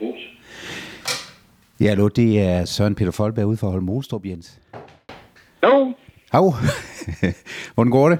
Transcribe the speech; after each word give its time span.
Brugs. 0.00 0.20
Ja, 1.80 1.88
hallo, 1.88 2.08
det 2.08 2.40
er 2.40 2.64
Søren 2.64 2.94
Peter 2.94 3.10
Folberg 3.10 3.46
ude 3.46 3.56
for 3.56 3.70
Holm 3.70 3.88
Olstrup, 3.88 4.26
Jens. 4.26 4.58
Jo, 5.62 5.94
Hov, 6.32 6.54
hvordan 7.74 7.90
går 7.90 8.08
det? 8.08 8.18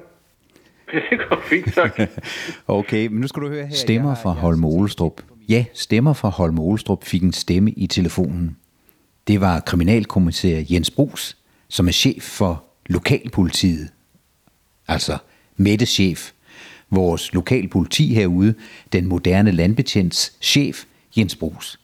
det 1.11 1.19
går 1.29 1.43
fint, 1.51 1.75
tak. 1.75 2.01
Okay, 2.69 3.07
men 3.07 3.21
nu 3.21 3.27
skal 3.29 3.43
du 3.43 3.49
høre 3.49 3.67
her. 3.67 3.75
Stemmer 3.77 4.15
fra 4.15 4.35
set- 4.35 4.65
Olestrup. 4.65 5.23
Ja, 5.49 5.65
stemmer 5.75 6.13
fra 6.13 6.29
Holme 6.29 6.61
Olestrup 6.61 7.05
fik 7.05 7.23
en 7.23 7.33
stemme 7.33 7.71
i 7.71 7.87
telefonen. 7.87 8.57
Det 9.27 9.41
var 9.41 9.61
kriminalkommissær 9.61 10.63
Jens 10.71 10.91
Brugs, 10.91 11.37
som 11.69 11.89
er 11.89 11.93
chef 11.93 12.23
for 12.23 12.65
lokalpolitiet. 12.87 13.89
Altså 14.89 15.19
Mettes 15.57 15.89
chef. 15.89 16.31
Vores 16.91 17.35
lokalpoliti 17.35 18.15
herude, 18.15 18.55
den 18.93 19.07
moderne 19.07 19.51
landbetjents 19.51 20.37
chef, 20.41 20.85
Jens 21.17 21.37
Brugs. 21.37 21.81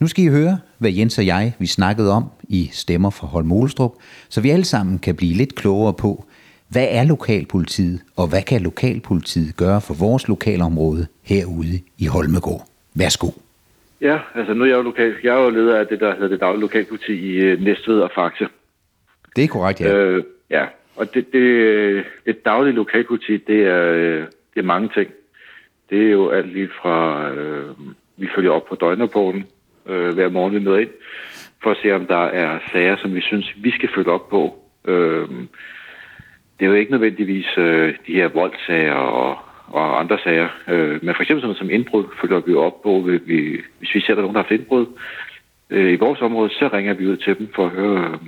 Nu 0.00 0.06
skal 0.06 0.24
I 0.24 0.28
høre, 0.28 0.58
hvad 0.78 0.92
Jens 0.92 1.18
og 1.18 1.26
jeg 1.26 1.52
vi 1.58 1.66
snakkede 1.66 2.12
om 2.12 2.24
i 2.48 2.68
Stemmer 2.72 3.10
fra 3.10 3.26
Holm 3.26 3.52
Olestrup, 3.52 3.92
så 4.28 4.40
vi 4.40 4.50
alle 4.50 4.64
sammen 4.64 4.98
kan 4.98 5.16
blive 5.16 5.34
lidt 5.34 5.54
klogere 5.54 5.94
på, 5.94 6.24
hvad 6.68 6.86
er 6.90 7.04
lokalpolitiet, 7.04 8.00
og 8.16 8.28
hvad 8.28 8.42
kan 8.42 8.60
lokalpolitiet 8.60 9.56
gøre 9.56 9.80
for 9.80 9.94
vores 9.94 10.28
lokalområde 10.28 11.06
herude 11.22 11.80
i 11.98 12.06
Holmegård? 12.06 12.68
Værsgo. 12.94 13.30
Ja, 14.00 14.18
altså 14.34 14.54
nu 14.54 14.64
er 14.64 14.68
jeg 14.68 14.76
jo, 14.76 14.82
lokal, 14.82 15.14
jeg 15.22 15.34
er 15.36 15.42
jo 15.42 15.50
leder 15.50 15.78
af 15.78 15.86
det, 15.86 16.00
der 16.00 16.14
hedder 16.14 16.28
det 16.28 16.40
daglige 16.40 16.60
lokalpoliti 16.60 17.12
i 17.12 17.32
øh, 17.32 17.60
Næstved 17.60 18.00
og 18.00 18.10
Faxe. 18.14 18.48
Det 19.36 19.44
er 19.44 19.48
korrekt, 19.48 19.80
ja. 19.80 19.94
Øh, 19.94 20.24
ja, 20.50 20.64
og 20.96 21.14
det, 21.14 21.32
det, 21.32 22.04
det 22.26 22.44
daglige 22.44 22.74
lokalpoliti, 22.74 23.36
det 23.36 23.60
er, 23.66 23.84
øh, 23.84 24.20
det 24.54 24.60
er 24.60 24.62
mange 24.62 24.90
ting. 24.94 25.10
Det 25.90 26.06
er 26.06 26.10
jo 26.10 26.30
alt 26.30 26.52
lige 26.52 26.68
fra, 26.82 27.30
øh, 27.30 27.74
vi 28.16 28.28
følger 28.34 28.50
op 28.50 28.66
på 28.68 28.74
døgnrapporten 28.74 29.46
øh, 29.86 30.14
hver 30.14 30.28
morgen, 30.28 30.54
vi 30.54 30.58
møder 30.58 30.78
ind, 30.78 30.90
for 31.62 31.70
at 31.70 31.76
se, 31.82 31.94
om 31.94 32.06
der 32.06 32.24
er 32.24 32.58
sager, 32.72 32.96
som 32.96 33.14
vi 33.14 33.20
synes, 33.20 33.54
vi 33.56 33.70
skal 33.70 33.88
følge 33.94 34.10
op 34.10 34.28
på. 34.28 34.58
Øh, 34.84 35.28
det 36.58 36.64
er 36.64 36.66
jo 36.66 36.74
ikke 36.74 36.92
nødvendigvis 36.92 37.46
øh, 37.58 37.94
de 38.06 38.14
her 38.14 38.28
voldsager 38.28 38.94
og, 38.94 39.38
og 39.66 40.00
andre 40.00 40.18
sager, 40.24 40.48
øh, 40.68 41.04
men 41.04 41.14
for 41.14 41.22
eksempel 41.22 41.40
sådan 41.40 41.42
noget 41.42 41.58
som 41.58 41.70
indbrud 41.70 42.04
følger 42.20 42.40
vi 42.40 42.54
op 42.54 42.82
på, 42.82 43.00
Vi, 43.06 43.16
vi, 43.16 43.60
hvis 43.78 43.94
vi 43.94 44.00
ser, 44.00 44.14
der 44.14 44.16
er 44.16 44.26
nogen, 44.26 44.34
der 44.34 44.42
har 44.42 44.48
haft 44.48 44.60
indbrud 44.60 44.86
øh, 45.70 45.92
i 45.92 45.96
vores 45.96 46.20
område, 46.20 46.50
så 46.50 46.68
ringer 46.72 46.94
vi 46.94 47.06
ud 47.06 47.16
til 47.16 47.38
dem 47.38 47.48
for 47.54 47.64
at 47.66 47.70
høre, 47.70 48.10
øh, 48.10 48.18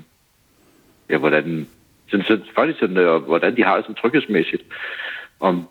ja, 1.11 1.19
hvordan, 1.19 1.67
sådan, 2.09 2.27
sådan, 2.27 2.45
faktisk 2.55 2.79
sådan, 2.79 2.97
øh, 2.97 3.17
hvordan 3.17 3.57
de 3.57 3.65
har 3.65 3.77
det 3.77 3.85
sådan 3.85 3.95
tryghedsmæssigt, 3.95 4.63
om 5.41 5.69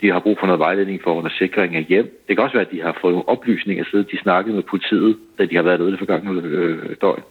de 0.00 0.12
har 0.12 0.20
brug 0.20 0.36
for 0.40 0.46
noget 0.46 0.60
vejledning 0.60 1.00
for 1.02 1.14
under 1.14 1.30
sikring 1.38 1.76
af 1.76 1.84
hjem. 1.84 2.24
Det 2.28 2.36
kan 2.36 2.44
også 2.44 2.56
være, 2.56 2.66
at 2.66 2.72
de 2.72 2.82
har 2.82 2.98
fået 3.00 3.12
nogle 3.12 3.28
oplysninger, 3.28 3.84
siden 3.90 4.06
de 4.12 4.18
snakkede 4.18 4.54
med 4.54 4.62
politiet, 4.62 5.16
da 5.38 5.46
de 5.46 5.56
har 5.56 5.62
været 5.62 5.80
nede 5.80 5.90
det 5.90 5.98
forgangne 5.98 6.42
øh, 6.42 6.96
døgn. 7.00 7.22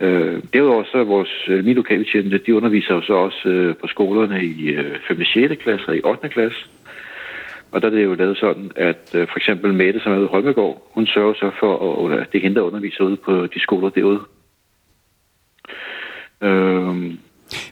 Øh, 0.00 0.42
derudover 0.52 0.84
så 0.84 0.98
er 0.98 1.04
vores 1.04 1.48
øh, 1.48 1.64
mine 1.64 1.74
lokalbetjente, 1.74 2.38
de 2.38 2.54
underviser 2.54 2.94
jo 2.94 3.02
så 3.02 3.12
også 3.12 3.48
øh, 3.48 3.76
på 3.76 3.86
skolerne 3.86 4.44
i 4.44 4.68
øh, 4.68 4.98
5. 5.08 5.20
og 5.20 5.26
6. 5.26 5.62
klasse 5.62 5.88
og 5.88 5.96
i 5.96 6.00
8. 6.04 6.28
klasse. 6.28 6.58
Og 7.72 7.82
der 7.82 7.88
er 7.88 7.92
det 7.92 8.04
jo 8.04 8.14
lavet 8.14 8.38
sådan, 8.38 8.70
at 8.76 9.10
øh, 9.14 9.28
for 9.28 9.36
eksempel 9.36 9.74
Mette, 9.74 10.00
som 10.00 10.12
er 10.12 10.16
ude 10.16 10.24
i 10.24 10.28
Holmegård, 10.28 10.90
hun 10.94 11.06
sørger 11.06 11.34
så 11.34 11.50
for, 11.60 12.08
at 12.08 12.32
det 12.32 12.40
henter 12.40 12.62
underviser 12.62 13.04
ude 13.04 13.16
på 13.16 13.46
de 13.46 13.60
skoler 13.60 13.90
derude. 13.90 14.20
Øh, 16.42 17.14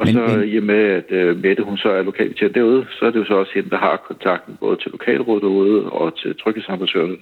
og 0.01 0.07
Men- 0.07 0.15
så 0.15 0.37
men- 0.37 0.49
i 0.49 0.57
og 0.57 0.63
med, 0.63 0.75
at 1.01 1.11
øh, 1.11 1.43
Mette, 1.43 1.63
hun 1.63 1.77
så 1.77 1.89
er 1.89 2.03
lokalbetjent 2.03 2.55
derude, 2.55 2.87
så 2.91 3.07
er 3.07 3.11
det 3.11 3.19
jo 3.19 3.25
så 3.25 3.35
også 3.35 3.53
hende, 3.55 3.71
der 3.71 3.77
har 3.79 3.97
kontakten 4.09 4.57
både 4.61 4.77
til 4.77 4.91
lokalrådet 4.91 5.43
derude 5.43 5.91
og 5.91 6.17
til 6.19 6.35
tryghedsambassadøren 6.39 7.19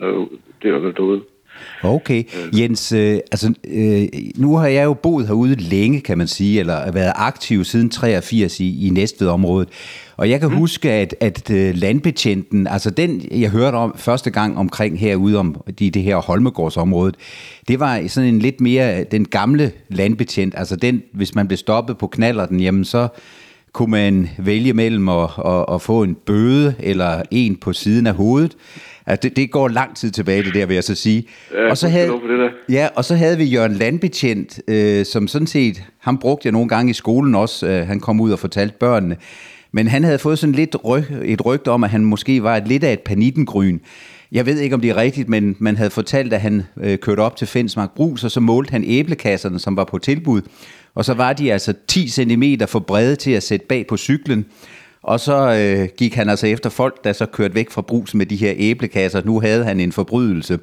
derude. 0.96 1.20
Okay, 1.82 2.24
Jens, 2.58 2.92
øh, 2.92 3.18
altså, 3.32 3.54
øh, 3.68 4.08
nu 4.36 4.56
har 4.56 4.66
jeg 4.66 4.84
jo 4.84 4.94
boet 4.94 5.26
herude 5.26 5.54
længe, 5.54 6.00
kan 6.00 6.18
man 6.18 6.28
sige, 6.28 6.60
eller 6.60 6.92
været 6.92 7.12
aktiv 7.16 7.64
siden 7.64 7.90
83 7.90 8.60
i, 8.60 8.86
i 8.86 8.90
Næstved-området. 8.90 9.68
Og 10.16 10.30
jeg 10.30 10.40
kan 10.40 10.48
mm. 10.48 10.56
huske, 10.56 10.90
at, 10.90 11.14
at 11.20 11.50
øh, 11.50 11.74
landbetjenten, 11.76 12.66
altså 12.66 12.90
den, 12.90 13.22
jeg 13.30 13.50
hørte 13.50 13.76
om 13.76 13.94
første 13.98 14.30
gang 14.30 14.58
omkring 14.58 15.00
herude 15.00 15.36
om 15.38 15.62
de, 15.78 15.90
det 15.90 16.02
her 16.02 16.16
Holmegårdsområdet, 16.16 17.14
det 17.68 17.80
var 17.80 18.08
sådan 18.08 18.28
en 18.28 18.38
lidt 18.38 18.60
mere 18.60 19.04
den 19.04 19.24
gamle 19.24 19.72
landbetjent, 19.88 20.54
altså 20.56 20.76
den, 20.76 21.02
hvis 21.12 21.34
man 21.34 21.46
blev 21.46 21.56
stoppet 21.56 21.98
på 21.98 22.06
knallerten, 22.06 22.60
jamen 22.60 22.84
så 22.84 23.08
kunne 23.72 23.90
man 23.90 24.28
vælge 24.38 24.72
mellem 24.72 25.08
at, 25.08 25.30
at, 25.46 25.64
at 25.72 25.82
få 25.82 26.02
en 26.02 26.14
bøde 26.14 26.74
eller 26.78 27.22
en 27.30 27.56
på 27.56 27.72
siden 27.72 28.06
af 28.06 28.14
hovedet. 28.14 28.56
Altså, 29.06 29.28
det, 29.28 29.36
det 29.36 29.50
går 29.50 29.68
lang 29.68 29.96
tid 29.96 30.10
tilbage, 30.10 30.42
det 30.42 30.54
der, 30.54 30.66
vil 30.66 30.74
jeg 30.74 30.84
så 30.84 30.94
sige. 30.94 31.24
Ja, 31.54 31.70
og, 31.70 31.78
så 31.78 31.88
havde, 31.88 32.08
det 32.08 32.38
der. 32.38 32.50
ja, 32.68 32.88
og 32.94 33.04
så 33.04 33.14
havde 33.14 33.36
vi 33.36 33.44
Jørgen 33.44 33.72
Landbetjent, 33.72 34.60
øh, 34.68 35.04
som 35.04 35.28
sådan 35.28 35.46
set, 35.46 35.82
ham 35.98 36.18
brugte 36.18 36.46
jeg 36.46 36.52
nogle 36.52 36.68
gange 36.68 36.90
i 36.90 36.94
skolen 36.94 37.34
også, 37.34 37.66
øh, 37.66 37.86
han 37.86 38.00
kom 38.00 38.20
ud 38.20 38.32
og 38.32 38.38
fortalte 38.38 38.74
børnene, 38.80 39.16
men 39.72 39.88
han 39.88 40.04
havde 40.04 40.18
fået 40.18 40.38
sådan 40.38 40.54
lidt 40.54 40.76
ryg, 40.84 41.04
et 41.24 41.46
rygte 41.46 41.68
om, 41.68 41.84
at 41.84 41.90
han 41.90 42.04
måske 42.04 42.42
var 42.42 42.56
et, 42.56 42.68
lidt 42.68 42.84
af 42.84 42.92
et 42.92 43.00
panikkengryn. 43.00 43.78
Jeg 44.32 44.46
ved 44.46 44.58
ikke, 44.58 44.74
om 44.74 44.80
det 44.80 44.90
er 44.90 44.96
rigtigt, 44.96 45.28
men 45.28 45.56
man 45.58 45.76
havde 45.76 45.90
fortalt, 45.90 46.32
at 46.32 46.40
han 46.40 46.62
øh, 46.80 46.98
kørte 46.98 47.20
op 47.20 47.36
til 47.36 47.46
Fensmark 47.46 47.94
Brus, 47.94 48.24
og 48.24 48.30
så 48.30 48.40
målte 48.40 48.70
han 48.70 48.84
æblekasserne, 48.86 49.58
som 49.58 49.76
var 49.76 49.84
på 49.84 49.98
tilbud. 49.98 50.42
Og 50.94 51.04
så 51.04 51.14
var 51.14 51.32
de 51.32 51.52
altså 51.52 51.74
10 51.88 52.08
cm 52.08 52.42
for 52.68 52.78
brede 52.78 53.16
til 53.16 53.30
at 53.30 53.42
sætte 53.42 53.66
bag 53.66 53.86
på 53.86 53.96
cyklen. 53.96 54.46
Og 55.02 55.20
så 55.20 55.54
øh, 55.54 55.88
gik 55.96 56.14
han 56.14 56.28
altså 56.28 56.46
efter 56.46 56.70
folk, 56.70 57.04
der 57.04 57.12
så 57.12 57.26
kørte 57.26 57.54
væk 57.54 57.70
fra 57.70 57.82
brusen 57.82 58.18
med 58.18 58.26
de 58.26 58.36
her 58.36 58.52
æblekasser. 58.56 59.22
Nu 59.24 59.40
havde 59.40 59.64
han 59.64 59.80
en 59.80 59.92
forbrydelse. 59.92 60.58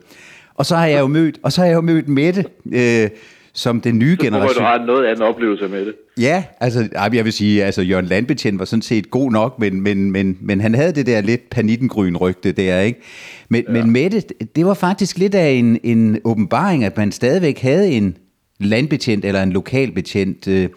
Og 0.55 0.66
så 0.66 0.75
har 0.75 0.85
jeg 0.85 0.99
jo 0.99 1.07
mødt, 1.07 1.39
og 1.44 1.51
så 1.51 1.61
har 1.61 1.67
jeg 1.67 1.75
jo 1.75 1.81
mødt 1.81 2.07
Mette, 2.07 2.45
øh, 2.72 3.09
som 3.57 3.81
den 3.81 4.00
nye 4.00 4.16
Så 4.19 4.23
generation. 4.25 4.56
du 4.56 4.62
har 4.62 4.85
noget 4.85 5.06
anden 5.06 5.23
oplevelse 5.23 5.68
med 5.68 5.85
det. 5.85 5.94
Ja, 6.19 6.44
altså 6.59 6.88
jeg 7.13 7.25
vil 7.25 7.34
sige, 7.34 7.63
altså 7.63 7.81
Jørgen 7.81 8.06
Landbetjent 8.06 8.59
var 8.59 8.66
sådan 8.66 8.81
set 8.81 9.12
god 9.12 9.31
nok, 9.31 9.59
men, 9.59 9.81
men, 9.81 10.12
men, 10.12 10.38
men 10.41 10.62
han 10.62 10.75
havde 10.75 10.91
det 10.91 11.06
der 11.06 11.22
lidt 11.22 11.50
panikkengryn 11.50 12.16
rygte 12.16 12.51
der, 12.51 12.79
ikke? 12.79 13.01
Men, 13.50 13.63
ja. 13.67 13.73
men 13.73 13.91
Mette, 13.91 14.23
det 14.56 14.66
var 14.66 14.73
faktisk 14.73 15.17
lidt 15.17 15.35
af 15.35 15.50
en, 15.50 15.79
en 15.84 16.19
åbenbaring, 16.23 16.84
at 16.84 16.97
man 16.97 17.12
stadigvæk 17.12 17.59
havde 17.59 17.91
en 17.91 18.17
landbetjent 18.59 19.25
eller 19.25 19.44
en 19.44 19.51
lokalbetjent. 19.51 20.47
Øh, 20.47 20.69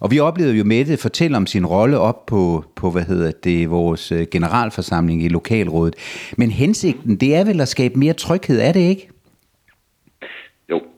og 0.00 0.10
vi 0.10 0.18
oplevede 0.20 0.54
jo 0.56 0.64
Mette 0.64 0.96
fortælle 0.96 1.36
om 1.36 1.46
sin 1.46 1.66
rolle 1.66 1.98
op 1.98 2.26
på, 2.26 2.64
på 2.76 2.90
hvad 2.90 3.02
hedder 3.02 3.32
det, 3.44 3.70
vores 3.70 4.12
øh, 4.12 4.26
generalforsamling 4.30 5.24
i 5.24 5.28
lokalrådet. 5.28 5.94
Men 6.36 6.50
hensigten, 6.50 7.16
det 7.16 7.34
er 7.34 7.44
vel 7.44 7.60
at 7.60 7.68
skabe 7.68 7.98
mere 7.98 8.12
tryghed, 8.12 8.60
er 8.60 8.72
det 8.72 8.80
ikke? 8.80 9.08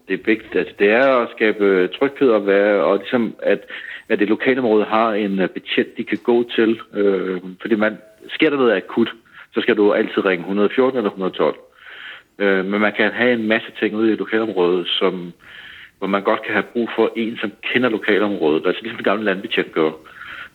Det 0.09 0.15
er 0.15 0.25
vigtigt. 0.25 0.57
Altså, 0.57 0.75
det 0.79 0.91
er 0.91 1.07
at 1.09 1.29
skabe 1.37 1.89
tryghed 1.89 2.31
og, 2.31 2.47
være, 2.47 2.85
og 2.85 2.99
ligesom 2.99 3.35
at, 3.43 3.61
at 4.09 4.19
det 4.19 4.29
lokale 4.29 4.61
område 4.61 4.85
har 4.85 5.13
en 5.13 5.41
øh, 5.41 5.49
betjent, 5.49 5.97
de 5.97 6.05
kan 6.05 6.19
gå 6.25 6.45
til. 6.55 6.81
Øh, 6.95 7.41
fordi 7.61 7.75
man, 7.75 7.99
sker 8.29 8.51
der 8.51 8.57
noget 8.57 8.77
akut, 8.77 9.15
så 9.55 9.61
skal 9.61 9.77
du 9.77 9.93
altid 9.93 10.25
ringe 10.25 10.43
114 10.43 10.99
eller 10.99 11.11
112. 11.11 11.57
Øh, 12.39 12.65
men 12.65 12.81
man 12.81 12.93
kan 12.93 13.13
have 13.13 13.33
en 13.33 13.49
masse 13.49 13.69
ting 13.81 13.97
ude 13.97 14.13
i 14.13 14.17
lokalområdet, 14.17 14.89
som, 14.89 15.33
hvor 15.99 16.07
man 16.07 16.23
godt 16.23 16.43
kan 16.43 16.53
have 16.53 16.73
brug 16.73 16.91
for 16.97 17.13
en, 17.17 17.39
som 17.41 17.53
kender 17.73 17.89
lokalområdet. 17.89 18.67
Altså 18.67 18.83
ligesom 18.83 18.97
den 18.97 19.05
gamle 19.05 19.25
landbetjent 19.25 19.73
gør. 19.73 19.91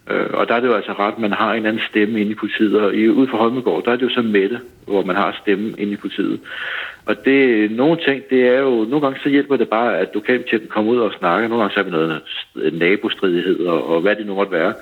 Øh, 0.09 0.29
og 0.33 0.47
der 0.47 0.55
er 0.55 0.59
det 0.59 0.67
jo 0.67 0.73
altså 0.73 0.93
ret, 0.93 1.13
at 1.13 1.19
man 1.19 1.31
har 1.31 1.53
en 1.53 1.65
anden 1.65 1.81
stemme 1.89 2.21
inde 2.21 2.31
i 2.31 2.35
politiet. 2.35 2.81
Og 2.81 2.95
i, 2.95 3.09
ude 3.09 3.27
for 3.27 3.37
Holmegård, 3.37 3.83
der 3.85 3.91
er 3.91 3.95
det 3.95 4.03
jo 4.03 4.09
så 4.09 4.21
Mette, 4.21 4.61
hvor 4.85 5.03
man 5.03 5.15
har 5.15 5.39
stemme 5.41 5.73
inde 5.77 5.93
i 5.93 5.95
politiet. 5.95 6.39
Og 7.05 7.15
det, 7.25 7.71
nogle 7.71 7.97
ting, 8.07 8.23
det 8.29 8.47
er 8.47 8.59
jo, 8.59 8.69
nogle 8.69 9.01
gange 9.01 9.19
så 9.23 9.29
hjælper 9.29 9.57
det 9.57 9.69
bare, 9.69 9.97
at 9.97 10.09
lokalbetjenten 10.13 10.69
kommer 10.69 10.91
ud 10.91 10.97
og 10.97 11.13
snakker. 11.19 11.47
Nogle 11.47 11.61
gange 11.63 11.73
så 11.73 11.79
har 11.79 11.83
vi 11.83 11.91
noget 11.91 12.21
st- 12.25 12.77
nabostridighed 12.77 13.59
og, 13.65 13.89
og 13.89 14.01
hvad 14.01 14.15
det 14.15 14.25
nu 14.25 14.35
måtte 14.35 14.51
være. 14.51 14.73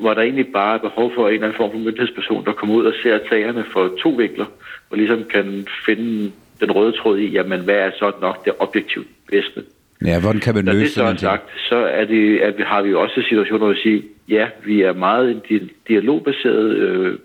Hvor 0.00 0.14
der 0.14 0.22
egentlig 0.22 0.46
bare 0.52 0.74
er 0.74 0.78
behov 0.78 1.12
for 1.14 1.28
en 1.28 1.34
eller 1.34 1.46
anden 1.46 1.56
form 1.56 1.70
for 1.70 1.78
myndighedsperson, 1.78 2.44
der 2.44 2.52
kommer 2.52 2.74
ud 2.74 2.84
og 2.84 2.92
ser 3.02 3.18
sagerne 3.28 3.64
for 3.72 3.90
to 4.02 4.08
vinkler, 4.10 4.46
og 4.90 4.96
ligesom 4.96 5.24
kan 5.32 5.66
finde 5.86 6.32
den 6.60 6.70
røde 6.72 6.92
tråd 6.92 7.18
i, 7.18 7.26
jamen 7.26 7.60
hvad 7.60 7.74
er 7.74 7.90
så 7.98 8.12
nok 8.20 8.44
det 8.44 8.52
objektivt 8.58 9.06
bedste. 9.30 9.62
Ja, 10.04 10.20
hvordan 10.20 10.40
kan 10.40 10.54
man 10.54 10.64
Når 10.64 10.72
det 10.72 10.80
løse 10.80 10.94
så 10.94 11.04
er 11.04 11.16
sagt, 11.16 11.50
så 11.68 11.76
er 11.76 12.04
det, 12.04 12.38
at 12.38 12.58
vi 12.58 12.62
har 12.66 12.82
vi 12.82 12.90
jo 12.90 13.00
også 13.00 13.22
situationer, 13.28 13.58
hvor 13.58 13.72
vi 13.72 13.80
siger, 13.82 14.02
ja, 14.28 14.46
vi 14.64 14.82
er 14.82 14.92
meget 14.92 15.30
en 15.30 15.40
di- 15.50 15.72
dialogbaseret 15.88 16.70
øh, 16.76 17.18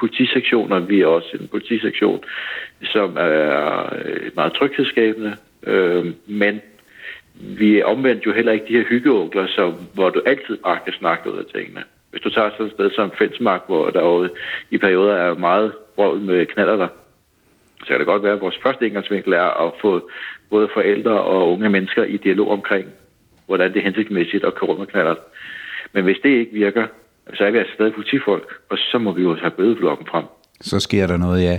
politisektioner. 0.00 0.78
vi 0.78 1.00
er 1.00 1.06
også 1.06 1.36
en 1.40 1.48
politisektion, 1.48 2.24
som 2.82 3.16
er 3.16 3.92
øh, 4.04 4.30
meget 4.34 4.52
tryghedsskabende, 4.52 5.36
øh, 5.66 6.06
men 6.26 6.60
vi 7.34 7.78
er 7.78 7.84
omvendt 7.84 8.26
jo 8.26 8.32
heller 8.32 8.52
ikke 8.52 8.68
de 8.68 8.72
her 8.72 8.84
hyggeonkler, 8.84 9.46
som, 9.46 9.74
hvor 9.94 10.10
du 10.10 10.22
altid 10.26 10.56
bare 10.56 10.78
kan 10.84 10.92
snakke 10.92 11.32
ud 11.32 11.38
af 11.38 11.44
tingene. 11.54 11.82
Hvis 12.10 12.22
du 12.22 12.30
tager 12.30 12.50
sådan 12.50 12.66
et 12.66 12.72
sted 12.72 12.90
som 12.90 13.12
Fensmark, 13.18 13.62
hvor 13.66 13.90
der 13.90 14.00
jo 14.00 14.28
i 14.70 14.78
perioder 14.78 15.14
er 15.14 15.34
meget 15.34 15.72
brød 15.96 16.20
med 16.20 16.46
knaller 16.46 16.76
der, 16.76 16.88
så 17.80 17.86
kan 17.86 17.98
det 17.98 18.06
godt 18.06 18.22
være, 18.22 18.32
at 18.32 18.40
vores 18.40 18.58
første 18.62 18.86
indgangsvinkel 18.86 19.32
er 19.32 19.66
at 19.66 19.72
få 19.80 20.10
både 20.50 20.68
forældre 20.74 21.20
og 21.20 21.52
unge 21.52 21.70
mennesker 21.70 22.04
i 22.04 22.16
dialog 22.16 22.50
omkring, 22.50 22.86
hvordan 23.46 23.72
det 23.72 23.78
er 23.78 23.84
hensigtsmæssigt 23.84 24.44
at 24.44 24.54
køre 24.54 24.68
rundt 24.68 24.78
med 24.78 24.86
knaller. 24.86 25.14
Men 25.92 26.04
hvis 26.04 26.18
det 26.22 26.30
ikke 26.30 26.52
virker, 26.52 26.86
så 27.34 27.44
er 27.44 27.50
vi 27.50 27.58
altså 27.58 27.74
stadig 27.74 27.94
politifolk, 27.94 28.48
og 28.70 28.78
så 28.78 28.98
må 28.98 29.12
vi 29.12 29.22
jo 29.22 29.34
have 29.34 29.50
bødeflokken 29.50 30.06
frem. 30.10 30.24
Så 30.60 30.80
sker 30.80 31.06
der 31.06 31.16
noget, 31.16 31.42
ja. 31.42 31.58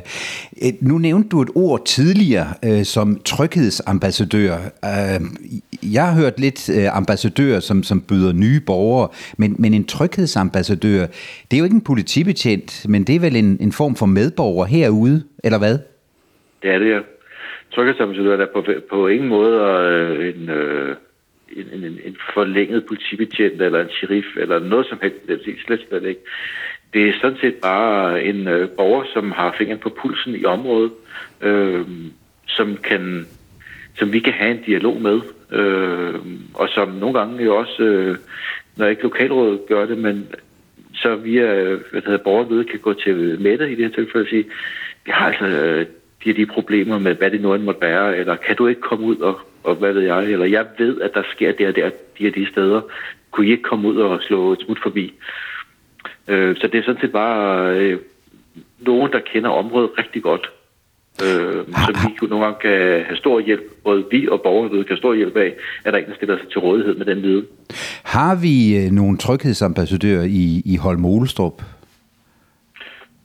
Nu 0.81 0.97
nævnte 0.97 1.29
du 1.29 1.41
et 1.41 1.49
ord 1.55 1.85
tidligere 1.85 2.47
øh, 2.65 2.83
som 2.83 3.21
tryghedsambassadør. 3.25 4.53
Øh, 4.85 5.19
jeg 5.93 6.05
har 6.07 6.21
hørt 6.21 6.39
lidt 6.39 6.69
øh, 6.69 6.97
ambassadør, 6.97 7.59
som, 7.59 7.83
som 7.83 8.01
byder 8.01 8.33
nye 8.33 8.59
borgere, 8.59 9.09
men, 9.37 9.55
men 9.59 9.73
en 9.73 9.85
tryghedsambassadør, 9.85 11.05
det 11.51 11.53
er 11.53 11.57
jo 11.57 11.63
ikke 11.63 11.75
en 11.75 11.81
politibetjent, 11.81 12.85
men 12.89 13.03
det 13.03 13.15
er 13.15 13.19
vel 13.19 13.35
en, 13.35 13.57
en 13.61 13.71
form 13.71 13.95
for 13.95 14.05
medborger 14.05 14.65
herude, 14.65 15.23
eller 15.43 15.59
hvad? 15.59 15.77
Det 16.61 16.71
er 16.71 16.79
det, 16.79 16.89
ja. 16.89 16.99
Tryghedsambassadør 17.71 18.37
er 18.37 18.47
på, 18.53 18.65
på 18.89 19.07
ingen 19.07 19.29
måde 19.29 19.53
øh, 19.61 20.35
en, 20.35 20.49
øh, 20.49 20.95
en, 21.55 21.83
en, 21.83 21.99
en 22.03 22.17
forlænget 22.33 22.85
politibetjent 22.85 23.61
eller 23.61 23.81
en 23.81 23.89
sheriff 23.89 24.27
eller 24.37 24.59
noget 24.59 24.85
som 24.85 24.99
helst. 25.01 25.27
Det 25.27 25.33
er 25.33 25.53
slet, 25.65 25.85
slet 25.89 26.03
ikke. 26.03 26.21
Det 26.93 27.09
er 27.09 27.13
sådan 27.21 27.37
set 27.41 27.55
bare 27.55 28.23
en 28.23 28.47
øh, 28.47 28.69
borger, 28.69 29.03
som 29.13 29.31
har 29.31 29.55
fingeren 29.57 29.79
på 29.79 29.89
pulsen 29.89 30.35
i 30.35 30.45
området, 30.45 30.91
øh, 31.41 31.85
som 32.47 32.77
kan 32.77 33.25
som 33.97 34.13
vi 34.13 34.19
kan 34.19 34.33
have 34.33 34.51
en 34.51 34.63
dialog 34.65 35.01
med, 35.01 35.21
øh, 35.51 36.15
og 36.53 36.69
som 36.69 36.89
nogle 36.89 37.19
gange 37.19 37.43
jo 37.43 37.55
også, 37.55 37.83
øh, 37.83 38.17
når 38.75 38.87
ikke 38.87 39.03
lokalrådet 39.03 39.59
gør 39.67 39.85
det, 39.85 39.97
men 39.97 40.27
så 40.93 41.15
via 41.15 41.63
hvad 41.91 42.01
hedder, 42.05 42.17
borgermøde 42.17 42.63
kan 42.63 42.79
gå 42.79 42.93
til 42.93 43.41
Mette 43.41 43.71
i 43.71 43.75
det 43.75 43.85
her 43.85 43.91
tilfælde 43.91 44.25
og 44.25 44.29
sige, 44.29 44.45
vi 45.05 45.11
har 45.11 45.27
altså 45.27 45.45
øh, 45.45 45.85
de 46.23 46.33
de 46.33 46.45
problemer 46.45 46.99
med, 46.99 47.15
hvad 47.15 47.31
det 47.31 47.41
nu 47.41 47.53
end 47.53 47.63
måtte 47.63 47.81
være, 47.81 48.17
eller 48.17 48.35
kan 48.35 48.55
du 48.55 48.67
ikke 48.67 48.81
komme 48.81 49.05
ud 49.05 49.17
og, 49.17 49.39
og 49.67 49.75
hvad 49.75 49.93
ved 49.93 50.01
jeg, 50.01 50.23
eller 50.23 50.45
jeg 50.45 50.65
ved, 50.77 51.01
at 51.01 51.11
der 51.13 51.23
sker 51.35 51.51
det 51.51 51.67
og 51.67 51.75
der, 51.75 51.89
de 52.17 52.23
her 52.23 52.31
de 52.31 52.47
steder, 52.51 52.81
kunne 53.31 53.47
I 53.47 53.51
ikke 53.51 53.63
komme 53.63 53.87
ud 53.87 53.97
og 53.97 54.19
slå 54.21 54.51
et 54.53 54.59
smut 54.65 54.79
forbi? 54.83 55.13
Øh, 56.27 56.55
så 56.55 56.67
det 56.71 56.77
er 56.79 56.83
sådan 56.83 57.01
set 57.01 57.11
bare 57.11 57.75
øh, 57.79 57.99
nogen, 58.79 59.11
der 59.11 59.19
kender 59.33 59.49
området 59.49 59.89
rigtig 59.97 60.23
godt. 60.23 60.51
Øh, 61.23 61.65
så 61.85 61.91
vi 62.03 62.15
kunne 62.17 62.29
nogle 62.29 62.45
gange 62.45 62.59
kan 62.61 63.05
have 63.05 63.17
stor 63.17 63.39
hjælp, 63.39 63.63
både 63.83 64.05
vi 64.11 64.27
og 64.27 64.41
borgerne 64.41 64.69
kan 64.69 64.85
have 64.87 64.97
stor 64.97 65.13
hjælp 65.13 65.37
af, 65.37 65.53
at 65.83 65.93
der 65.93 65.99
ikke 65.99 66.11
stiller 66.15 66.37
sig 66.37 66.49
til 66.51 66.59
rådighed 66.59 66.95
med 66.95 67.05
den 67.05 67.21
viden. 67.23 67.45
Har 68.03 68.35
vi 68.41 68.77
øh, 68.77 68.91
nogle 68.91 69.17
tryghedsambassadører 69.17 70.23
i, 70.23 70.61
i 70.65 70.75
Holm 70.75 71.05
Olestrup? 71.05 71.61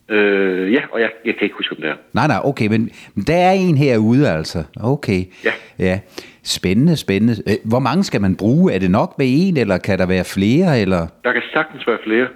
Øh, 0.09 0.73
ja, 0.73 0.83
og 0.93 1.01
jeg, 1.01 1.11
jeg 1.25 1.35
kan 1.35 1.43
ikke 1.43 1.57
huske, 1.57 1.77
om 1.77 1.83
det 1.83 1.91
er. 1.91 1.95
Nej, 2.13 2.27
nej, 2.27 2.41
okay, 2.45 2.67
men 2.67 2.91
der 3.27 3.37
er 3.37 3.53
en 3.53 3.77
herude 3.77 4.29
altså. 4.29 4.65
Okay. 4.81 5.25
Ja. 5.45 5.53
ja. 5.79 6.01
Spændende, 6.45 6.97
spændende. 6.97 7.35
Øh, 7.47 7.55
hvor 7.65 7.79
mange 7.79 8.05
skal 8.05 8.21
man 8.21 8.37
bruge? 8.37 8.73
Er 8.73 8.79
det 8.79 8.91
nok 8.91 9.19
med 9.19 9.27
en, 9.29 9.57
eller 9.57 9.79
kan 9.79 9.99
der 9.99 10.07
være 10.07 10.25
flere? 10.25 10.81
Eller? 10.81 11.07
Der 11.25 11.33
kan 11.33 11.43
sagtens 11.53 11.87
være 11.87 11.99
flere. 12.05 12.27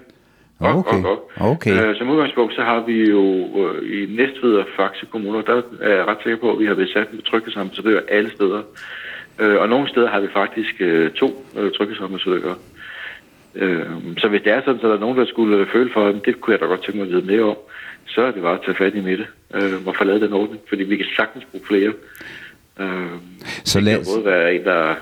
Okay. 0.60 1.04
Og, 1.04 1.30
og, 1.36 1.50
okay. 1.50 1.88
Øh, 1.88 1.96
som 1.96 2.10
udgangspunkt, 2.10 2.54
så 2.54 2.62
har 2.62 2.80
vi 2.86 3.10
jo 3.10 3.24
øh, 3.60 4.00
i 4.00 4.16
Næstved 4.16 4.54
og 4.54 4.66
Faxe 4.76 5.06
kommuner, 5.06 5.42
der 5.42 5.62
er 5.80 5.94
jeg 5.94 6.06
ret 6.06 6.18
sikker 6.22 6.38
på, 6.38 6.52
at 6.52 6.58
vi 6.58 6.66
har 6.66 6.74
været 6.74 6.88
sat 6.88 7.12
med 7.12 7.22
tryghedsambassadører 7.22 8.02
alle 8.08 8.30
steder. 8.30 8.62
Øh, 9.38 9.60
og 9.60 9.68
nogle 9.68 9.88
steder 9.88 10.08
har 10.08 10.20
vi 10.20 10.28
faktisk 10.32 10.74
øh, 10.80 11.10
to 11.10 11.46
øh, 11.58 11.72
tryghedsambassadører. 11.72 12.54
Øh, 13.56 13.86
så 14.18 14.28
hvis 14.28 14.42
det 14.42 14.52
er 14.52 14.60
sådan, 14.64 14.80
så 14.80 14.88
der 14.88 14.94
er 14.94 15.00
nogen, 15.00 15.18
der 15.18 15.26
skulle 15.26 15.66
føle 15.72 15.90
for, 15.92 16.08
at 16.08 16.14
det 16.24 16.40
kunne 16.40 16.52
jeg 16.52 16.60
da 16.60 16.66
godt 16.66 16.82
tænke 16.82 16.98
mig 16.98 17.06
at 17.06 17.12
vide 17.12 17.26
mere 17.26 17.42
om, 17.42 17.56
så 18.06 18.22
er 18.22 18.30
det 18.30 18.42
bare 18.42 18.54
at 18.54 18.64
tage 18.64 18.76
fat 18.76 18.94
i 18.94 19.00
midte 19.00 19.26
øh, 19.54 19.86
og 19.86 19.94
få 19.98 20.04
lavet 20.04 20.20
den 20.20 20.32
ordning, 20.32 20.60
fordi 20.68 20.84
vi 20.84 20.96
kan 20.96 21.06
sagtens 21.16 21.44
bruge 21.44 21.64
flere. 21.66 21.92
Øh, 22.80 23.16
så 23.64 23.80
lad... 23.80 23.98
Det 23.98 24.06
kan 24.06 24.14
både 24.14 24.24
være 24.24 24.54
en, 24.54 24.64
der, 24.64 24.94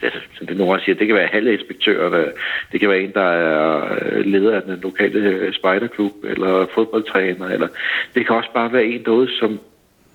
det, 0.00 0.12
som 0.34 0.46
det 0.46 0.56
nogen 0.56 0.80
siger, 0.80 0.96
det 0.96 1.06
kan 1.06 1.16
være 1.16 1.26
halve 1.26 1.52
inspektører, 1.52 2.32
det 2.72 2.80
kan 2.80 2.88
være 2.88 3.00
en, 3.00 3.12
der 3.12 3.28
er 3.30 3.98
øh, 4.02 4.26
leder 4.26 4.56
af 4.56 4.62
den 4.62 4.80
lokale 4.82 5.18
øh, 5.18 5.52
spejderklub, 5.52 6.12
eller 6.24 6.66
fodboldtræner, 6.74 7.48
eller 7.48 7.68
det 8.14 8.26
kan 8.26 8.36
også 8.36 8.50
bare 8.54 8.72
være 8.72 8.84
en 8.84 9.04
derude, 9.04 9.28
som 9.38 9.60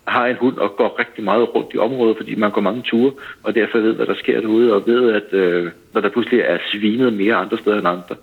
har 0.10 0.26
en 0.26 0.36
hund 0.40 0.58
og 0.58 0.70
går 0.78 1.00
rigtig 1.00 1.24
meget 1.24 1.56
rundt 1.56 1.72
i 1.74 1.78
området, 1.78 2.18
fordi 2.18 2.36
man 2.36 2.52
går 2.52 2.62
mange 2.62 2.82
ture, 2.82 3.12
og 3.44 3.56
derfor 3.56 3.78
ved, 3.78 3.94
hvad 3.94 4.06
der 4.06 4.16
sker 4.16 4.42
derude, 4.42 4.74
og 4.74 4.84
ved, 4.86 5.14
at 5.14 5.34
øh, 5.34 5.72
når 5.94 6.02
der 6.02 6.10
pludselig 6.10 6.40
er 6.40 6.58
svinet 6.72 7.14
mere 7.14 7.36
andre 7.36 7.58
steder 7.58 7.78
end 7.80 7.88
andre, 7.88 8.16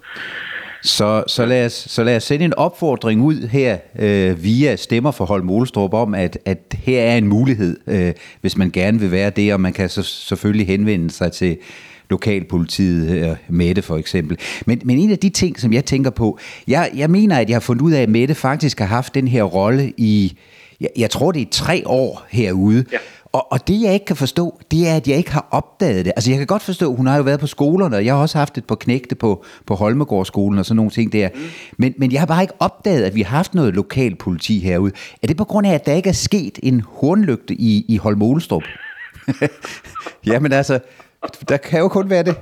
så, 0.82 1.24
så, 1.26 1.46
lad 1.46 1.66
os, 1.66 1.72
så 1.72 2.04
lad 2.04 2.16
os 2.16 2.22
sende 2.22 2.44
en 2.44 2.54
opfordring 2.54 3.22
ud 3.22 3.48
her 3.48 3.78
øh, 3.98 4.44
via 4.44 4.76
Stemmer 4.76 5.10
for 5.10 5.24
Holm 5.24 5.50
Olestrup 5.50 5.94
om, 5.94 6.14
at, 6.14 6.38
at 6.44 6.58
her 6.72 7.02
er 7.02 7.16
en 7.16 7.28
mulighed, 7.28 7.76
øh, 7.86 8.12
hvis 8.40 8.56
man 8.56 8.70
gerne 8.70 9.00
vil 9.00 9.10
være 9.10 9.30
det, 9.30 9.54
og 9.54 9.60
man 9.60 9.72
kan 9.72 9.88
så, 9.88 10.02
selvfølgelig 10.02 10.66
henvende 10.66 11.10
sig 11.10 11.32
til 11.32 11.56
lokalpolitiet, 12.10 13.28
øh, 13.28 13.36
Mette 13.48 13.82
for 13.82 13.96
eksempel. 13.96 14.38
Men, 14.66 14.80
men 14.84 14.98
en 14.98 15.10
af 15.10 15.18
de 15.18 15.28
ting, 15.28 15.60
som 15.60 15.72
jeg 15.72 15.84
tænker 15.84 16.10
på, 16.10 16.38
jeg, 16.68 16.90
jeg 16.96 17.10
mener, 17.10 17.38
at 17.38 17.48
jeg 17.48 17.54
har 17.54 17.60
fundet 17.60 17.82
ud 17.82 17.92
af, 17.92 18.02
at 18.02 18.08
Mette 18.08 18.34
faktisk 18.34 18.78
har 18.78 18.86
haft 18.86 19.14
den 19.14 19.28
her 19.28 19.42
rolle 19.42 19.92
i, 19.96 20.38
jeg, 20.80 20.88
jeg 20.96 21.10
tror 21.10 21.32
det 21.32 21.42
er 21.42 21.46
tre 21.50 21.82
år 21.86 22.26
herude, 22.28 22.84
ja. 22.92 22.98
Og, 23.36 23.52
og 23.52 23.68
det, 23.68 23.82
jeg 23.82 23.94
ikke 23.94 24.06
kan 24.06 24.16
forstå, 24.16 24.60
det 24.70 24.88
er, 24.88 24.96
at 24.96 25.08
jeg 25.08 25.16
ikke 25.16 25.32
har 25.32 25.46
opdaget 25.50 26.04
det. 26.04 26.12
Altså, 26.16 26.30
jeg 26.30 26.38
kan 26.38 26.46
godt 26.46 26.62
forstå, 26.62 26.94
hun 26.94 27.06
har 27.06 27.16
jo 27.16 27.22
været 27.22 27.40
på 27.40 27.46
skolerne, 27.46 27.96
og 27.96 28.04
jeg 28.04 28.14
har 28.14 28.20
også 28.20 28.38
haft 28.38 28.58
et 28.58 28.64
par 28.64 28.74
knægte 28.74 29.14
på, 29.14 29.44
på 29.66 29.74
Holmegårdsskolen 29.74 30.58
og 30.58 30.66
sådan 30.66 30.76
nogle 30.76 30.90
ting 30.90 31.12
der. 31.12 31.28
Mm. 31.34 31.40
Men, 31.76 31.94
men 31.98 32.12
jeg 32.12 32.20
har 32.20 32.26
bare 32.26 32.42
ikke 32.42 32.54
opdaget, 32.58 33.04
at 33.04 33.14
vi 33.14 33.22
har 33.22 33.36
haft 33.36 33.54
noget 33.54 33.74
lokalpoliti 33.74 34.58
herude. 34.58 34.92
Er 35.22 35.26
det 35.26 35.36
på 35.36 35.44
grund 35.44 35.66
af, 35.66 35.74
at 35.74 35.86
der 35.86 35.92
ikke 35.92 36.08
er 36.08 36.14
sket 36.14 36.58
en 36.62 36.82
hornlygte 36.88 37.54
i, 37.54 37.84
i 37.88 37.96
Holmolestrup? 37.96 38.62
Jamen 40.26 40.52
altså, 40.52 40.78
der 41.48 41.56
kan 41.56 41.80
jo 41.80 41.88
kun 41.88 42.10
være 42.10 42.22
det. 42.22 42.34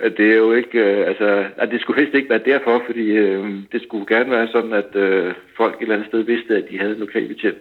Det 0.00 0.32
er 0.32 0.36
jo 0.36 0.52
ikke, 0.52 0.78
øh, 0.78 1.06
altså, 1.06 1.44
at 1.56 1.70
det 1.70 1.80
skulle 1.80 2.00
helst 2.00 2.14
ikke 2.14 2.30
være 2.30 2.40
derfor, 2.44 2.82
fordi 2.86 3.06
øh, 3.10 3.48
det 3.72 3.82
skulle 3.82 4.06
gerne 4.06 4.30
være 4.30 4.48
sådan, 4.48 4.72
at 4.72 4.96
øh, 4.96 5.34
folk 5.56 5.74
et 5.74 5.82
eller 5.82 5.94
andet 5.94 6.08
sted 6.08 6.22
vidste, 6.22 6.56
at 6.56 6.70
de 6.70 6.78
havde 6.78 6.92
en 6.92 7.00
lokalbetjent. 7.00 7.58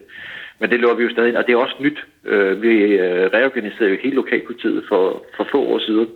Men 0.60 0.70
det 0.70 0.80
lover 0.80 0.96
vi 0.96 1.04
jo 1.04 1.10
stadig, 1.10 1.38
og 1.38 1.48
det 1.48 1.54
er 1.54 1.58
også 1.58 1.76
nyt. 1.80 2.06
Øh, 2.26 2.62
vi 2.62 2.74
øh, 2.84 3.30
reorganiserede 3.34 3.90
jo 3.90 3.98
hele 4.04 4.16
lokalpolitiet 4.16 4.84
for, 4.90 5.26
for 5.38 5.48
få 5.52 5.62
år 5.64 5.80
siden, 5.80 6.08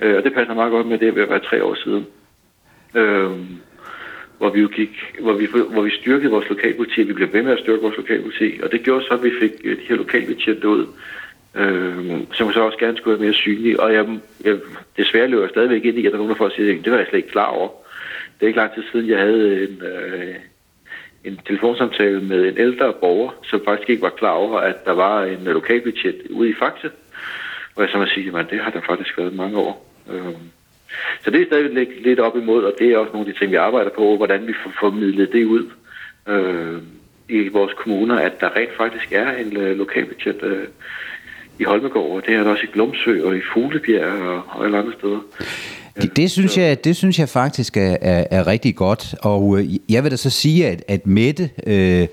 øh, 0.00 0.16
og 0.16 0.24
det 0.24 0.34
passer 0.34 0.54
meget 0.54 0.70
godt 0.70 0.86
med 0.86 0.98
det 0.98 1.14
ved 1.14 1.22
at 1.22 1.30
være 1.30 1.38
tre 1.38 1.64
år 1.64 1.74
siden. 1.74 2.06
Øh, 2.94 3.30
hvor 4.38 4.50
vi 4.50 4.60
jo 4.60 4.68
gik, 4.68 5.14
hvor 5.20 5.32
vi, 5.32 5.46
hvor 5.72 5.82
vi 5.82 5.90
styrkede 5.90 6.30
vores 6.30 6.48
lokalpoliti, 6.48 7.02
vi 7.02 7.12
blev 7.12 7.32
ved 7.32 7.42
med 7.42 7.52
at 7.52 7.58
styrke 7.58 7.82
vores 7.82 7.96
lokalpoliti, 7.96 8.60
og 8.62 8.72
det 8.72 8.82
gjorde 8.82 9.04
så, 9.04 9.14
at 9.14 9.22
vi 9.22 9.30
fik 9.40 9.52
øh, 9.64 9.76
de 9.76 9.82
her 9.88 9.96
lokalbetjente 9.96 10.68
ud, 10.68 10.86
øh, 11.54 12.20
som 12.32 12.52
så 12.52 12.60
også 12.60 12.78
gerne 12.78 12.96
skulle 12.96 13.18
være 13.18 13.26
mere 13.26 13.34
synlig. 13.34 13.80
og 13.80 13.94
jeg, 13.94 14.06
jeg 14.44 14.58
desværre 14.96 15.26
løber 15.26 15.48
stadigvæk 15.48 15.84
ind 15.84 15.98
i, 15.98 16.06
at 16.06 16.12
der 16.12 16.18
er 16.18 16.22
nogen, 16.22 16.30
der 16.30 16.38
får 16.38 16.46
at 16.46 16.52
sige, 16.52 16.82
det 16.84 16.92
var 16.92 16.98
jeg 16.98 17.06
slet 17.06 17.18
ikke 17.18 17.30
klar 17.30 17.46
over. 17.46 17.68
Det 18.34 18.42
er 18.42 18.46
ikke 18.46 18.58
lang 18.58 18.74
tid 18.74 18.82
siden, 18.92 19.08
jeg 19.08 19.18
havde 19.18 19.62
en, 19.62 19.82
øh, 19.82 20.34
en 21.24 21.40
telefonsamtale 21.46 22.20
med 22.20 22.48
en 22.48 22.58
ældre 22.58 22.92
borger, 22.92 23.30
som 23.44 23.60
faktisk 23.64 23.90
ikke 23.90 24.02
var 24.02 24.10
klar 24.10 24.30
over, 24.30 24.58
at 24.58 24.84
der 24.84 24.92
var 24.92 25.24
en 25.24 25.44
lokalbudget 25.44 26.22
ude 26.30 26.50
i 26.50 26.54
Faxe. 26.54 26.90
Og 27.74 27.82
jeg 27.82 27.90
så 27.90 27.98
må 27.98 28.06
sige, 28.06 28.38
at 28.38 28.50
det 28.50 28.60
har 28.60 28.70
der 28.70 28.80
faktisk 28.80 29.18
været 29.18 29.34
mange 29.34 29.58
år. 29.58 29.88
Øhm, 30.12 30.36
så 31.20 31.30
det 31.30 31.42
er 31.42 31.46
stadigvæk 31.46 31.88
lidt 32.04 32.20
op 32.20 32.36
imod, 32.36 32.64
og 32.64 32.74
det 32.78 32.92
er 32.92 32.98
også 32.98 33.12
nogle 33.12 33.28
af 33.28 33.34
de 33.34 33.38
ting, 33.38 33.52
vi 33.52 33.56
arbejder 33.56 33.90
på, 33.90 34.16
hvordan 34.16 34.46
vi 34.46 34.52
får 34.62 34.72
formidlet 34.80 35.32
det 35.32 35.44
ud 35.44 35.70
øh, 36.28 36.82
i 37.28 37.48
vores 37.48 37.72
kommuner, 37.72 38.16
at 38.16 38.40
der 38.40 38.56
rent 38.56 38.76
faktisk 38.76 39.12
er 39.12 39.30
en 39.32 39.56
øh, 39.56 39.78
lokalbudget 39.78 40.42
øh, 40.42 40.66
i 41.58 41.64
Holmegård, 41.64 42.16
og 42.16 42.22
det 42.26 42.34
er 42.34 42.42
der 42.42 42.50
også 42.50 42.64
i 42.64 42.72
Glumsø 42.72 43.24
og 43.26 43.36
i 43.36 43.40
Fuglebjerg 43.54 44.12
og, 44.12 44.42
og 44.48 44.64
alle 44.64 44.78
andre 44.78 44.92
steder. 44.98 45.20
Det, 46.02 46.16
det, 46.16 46.30
synes 46.30 46.58
jeg, 46.58 46.84
det 46.84 46.96
synes 46.96 47.18
jeg 47.18 47.28
faktisk 47.28 47.76
er, 47.76 47.96
er, 48.00 48.24
er 48.30 48.46
rigtig 48.46 48.76
godt, 48.76 49.14
og 49.22 49.58
øh, 49.58 49.64
jeg 49.88 50.02
vil 50.02 50.10
da 50.10 50.16
så 50.16 50.30
sige, 50.30 50.66
at, 50.66 50.84
at 50.88 51.06
Mette 51.06 51.50
øh, 51.66 52.06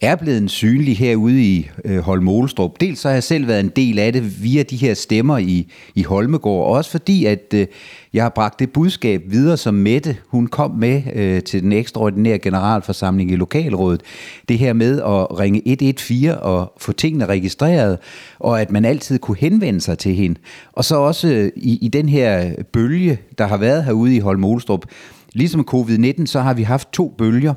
er 0.00 0.16
blevet 0.16 0.38
en 0.38 0.48
synlig 0.48 0.98
herude 0.98 1.42
i 1.42 1.70
øh, 1.84 1.98
Holmolestrup. 1.98 2.80
Dels 2.80 2.98
så 2.98 3.08
har 3.08 3.14
jeg 3.14 3.22
selv 3.22 3.48
været 3.48 3.60
en 3.60 3.72
del 3.76 3.98
af 3.98 4.12
det 4.12 4.42
via 4.42 4.62
de 4.62 4.76
her 4.76 4.94
stemmer 4.94 5.38
i, 5.38 5.72
i 5.94 6.02
Holmegård, 6.02 6.66
og 6.66 6.72
også 6.72 6.90
fordi, 6.90 7.24
at 7.24 7.54
øh, 7.54 7.66
jeg 8.12 8.24
har 8.24 8.28
bragt 8.28 8.58
det 8.58 8.72
budskab 8.72 9.22
videre, 9.26 9.56
som 9.56 9.74
Mette 9.74 10.16
hun 10.28 10.46
kom 10.46 10.70
med 10.70 11.02
øh, 11.14 11.42
til 11.42 11.62
den 11.62 11.72
ekstraordinære 11.72 12.38
generalforsamling 12.38 13.30
i 13.30 13.36
lokalrådet. 13.36 14.02
Det 14.48 14.58
her 14.58 14.72
med 14.72 14.98
at 15.00 15.38
ringe 15.38 15.62
114 15.64 16.42
og 16.42 16.72
få 16.78 16.92
tingene 16.92 17.26
registreret, 17.26 17.98
og 18.38 18.60
at 18.60 18.70
man 18.70 18.84
altid 18.84 19.18
kunne 19.18 19.36
henvende 19.36 19.80
sig 19.80 19.98
til 19.98 20.14
hende. 20.14 20.40
Og 20.72 20.84
så 20.84 20.96
også 20.96 21.28
øh, 21.28 21.52
i, 21.56 21.78
i 21.82 21.88
den 21.88 22.08
her 22.08 22.52
bølge, 22.72 23.18
der 23.38 23.46
har 23.46 23.56
været 23.56 23.84
herude 23.84 24.16
i 24.16 24.18
Holmolestrup, 24.18 24.86
Ligesom 25.32 25.66
covid-19, 25.74 26.26
så 26.26 26.40
har 26.40 26.54
vi 26.54 26.62
haft 26.62 26.92
to 26.92 27.14
bølger 27.18 27.54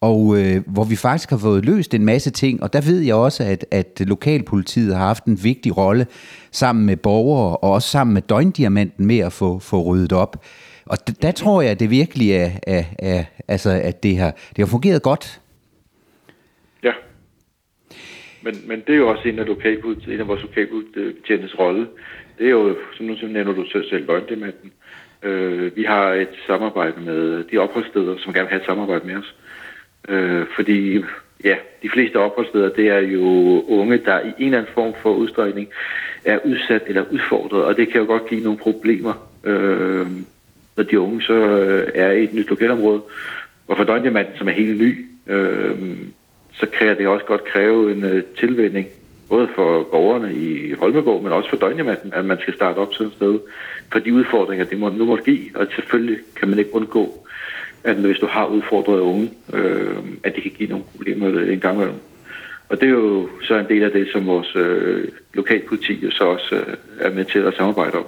og 0.00 0.38
øh, 0.38 0.62
hvor 0.66 0.84
vi 0.84 0.96
faktisk 0.96 1.30
har 1.30 1.38
fået 1.38 1.64
løst 1.64 1.94
en 1.94 2.04
masse 2.04 2.30
ting, 2.30 2.62
og 2.62 2.72
der 2.72 2.80
ved 2.80 3.00
jeg 3.00 3.14
også, 3.14 3.44
at, 3.44 3.66
at 3.70 4.00
lokalpolitiet 4.06 4.96
har 4.96 5.06
haft 5.06 5.24
en 5.24 5.38
vigtig 5.42 5.76
rolle 5.76 6.06
sammen 6.50 6.86
med 6.86 6.96
borgere, 6.96 7.56
og 7.56 7.70
også 7.70 7.88
sammen 7.88 8.14
med 8.14 8.22
døgndiamanten 8.22 9.06
med 9.06 9.18
at 9.18 9.32
få, 9.32 9.58
få 9.58 9.82
ryddet 9.82 10.12
op. 10.12 10.44
Og 10.86 10.98
d- 11.10 11.14
der 11.22 11.32
tror 11.32 11.62
jeg, 11.62 11.70
at 11.70 11.80
det 11.80 11.90
virkelig 11.90 12.30
er, 12.30 12.50
er, 12.66 12.84
er 12.98 13.24
altså, 13.48 13.70
at 13.70 14.02
det 14.02 14.18
har, 14.18 14.30
det 14.30 14.58
har 14.58 14.66
fungeret 14.66 15.02
godt. 15.02 15.40
Ja. 16.82 16.92
Men, 18.42 18.54
men 18.66 18.80
det 18.86 18.92
er 18.92 18.98
jo 18.98 19.08
også 19.08 19.28
en 19.28 19.38
af, 19.38 19.46
lokalpolitiet, 19.46 20.14
en 20.14 20.20
af 20.20 20.28
vores 20.28 20.42
lokalpolitiets 20.42 21.58
rolle. 21.58 21.86
Det 22.38 22.46
er 22.46 22.50
jo, 22.50 22.76
som 22.96 23.06
nu 23.06 23.14
nævner 23.22 23.52
du 23.52 23.64
selv, 23.90 24.06
døgndiamanten. 24.06 24.72
Øh, 25.22 25.76
vi 25.76 25.84
har 25.84 26.12
et 26.12 26.28
samarbejde 26.46 27.00
med 27.00 27.44
de 27.52 27.58
opholdssteder, 27.58 28.16
som 28.18 28.32
gerne 28.32 28.46
vil 28.46 28.50
have 28.50 28.60
et 28.60 28.66
samarbejde 28.66 29.06
med 29.06 29.16
os. 29.16 29.34
Øh, 29.38 29.47
Øh, 30.08 30.46
fordi 30.56 31.04
ja, 31.44 31.56
de 31.82 31.90
fleste 31.90 32.16
opholdssteder, 32.16 32.68
det 32.68 32.88
er 32.88 32.98
jo 32.98 33.20
unge, 33.68 33.98
der 33.98 34.20
i 34.20 34.32
en 34.38 34.44
eller 34.44 34.58
anden 34.58 34.72
form 34.74 34.94
for 35.02 35.14
udstrækning 35.14 35.68
er 36.24 36.38
udsat 36.44 36.82
eller 36.86 37.04
udfordret, 37.10 37.64
og 37.64 37.76
det 37.76 37.88
kan 37.88 38.00
jo 38.00 38.06
godt 38.06 38.28
give 38.28 38.44
nogle 38.44 38.58
problemer, 38.58 39.28
øh, 39.44 40.06
når 40.76 40.84
de 40.84 41.00
unge 41.00 41.22
så 41.22 41.34
øh, 41.34 41.88
er 41.94 42.10
i 42.10 42.24
et 42.24 42.34
nyt 42.34 42.50
lokalområde. 42.50 43.02
Og 43.68 43.76
for 43.76 43.84
døgndiamanten, 43.84 44.38
som 44.38 44.48
er 44.48 44.52
helt 44.52 44.78
ny, 44.78 45.06
øh, 45.26 45.76
så 46.52 46.66
kan 46.66 46.98
det 46.98 47.08
også 47.08 47.26
godt 47.26 47.44
kræve 47.44 47.92
en 47.92 48.04
øh, 48.04 48.22
tilvænding, 48.38 48.86
både 49.28 49.48
for 49.54 49.82
borgerne 49.82 50.34
i 50.34 50.72
Holmegård, 50.72 51.22
men 51.22 51.32
også 51.32 51.50
for 51.50 51.56
døgndiamanten, 51.56 52.12
at 52.12 52.24
man 52.24 52.38
skal 52.40 52.54
starte 52.54 52.78
op 52.78 52.94
sådan 52.94 53.06
et 53.06 53.12
sted, 53.12 53.38
for 53.92 53.98
de 53.98 54.14
udfordringer, 54.14 54.64
det 54.64 54.78
må, 54.78 54.88
nu 54.88 55.04
må 55.04 55.16
give, 55.16 55.40
og 55.54 55.66
selvfølgelig 55.74 56.18
kan 56.36 56.48
man 56.48 56.58
ikke 56.58 56.74
undgå, 56.74 57.27
at 57.84 57.96
hvis 57.96 58.18
du 58.18 58.26
har 58.26 58.46
udfordret 58.46 59.00
unge, 59.00 59.30
øh, 59.52 59.96
at 60.24 60.34
det 60.34 60.42
kan 60.42 60.52
give 60.58 60.68
nogle 60.68 60.84
problemer 60.96 61.52
en 61.52 61.60
gang 61.60 61.76
imellem. 61.76 61.94
Og 62.68 62.80
det 62.80 62.86
er 62.88 62.92
jo 62.92 63.28
så 63.42 63.58
en 63.58 63.66
del 63.68 63.82
af 63.82 63.90
det, 63.90 64.08
som 64.12 64.26
vores 64.26 64.56
øh, 64.56 65.08
lokalpoliti 65.34 65.92
jo 66.04 66.10
så 66.10 66.24
også 66.24 66.54
øh, 66.54 66.76
er 67.00 67.14
med 67.14 67.24
til 67.24 67.38
at 67.38 67.54
samarbejde 67.56 67.98
om. 67.98 68.04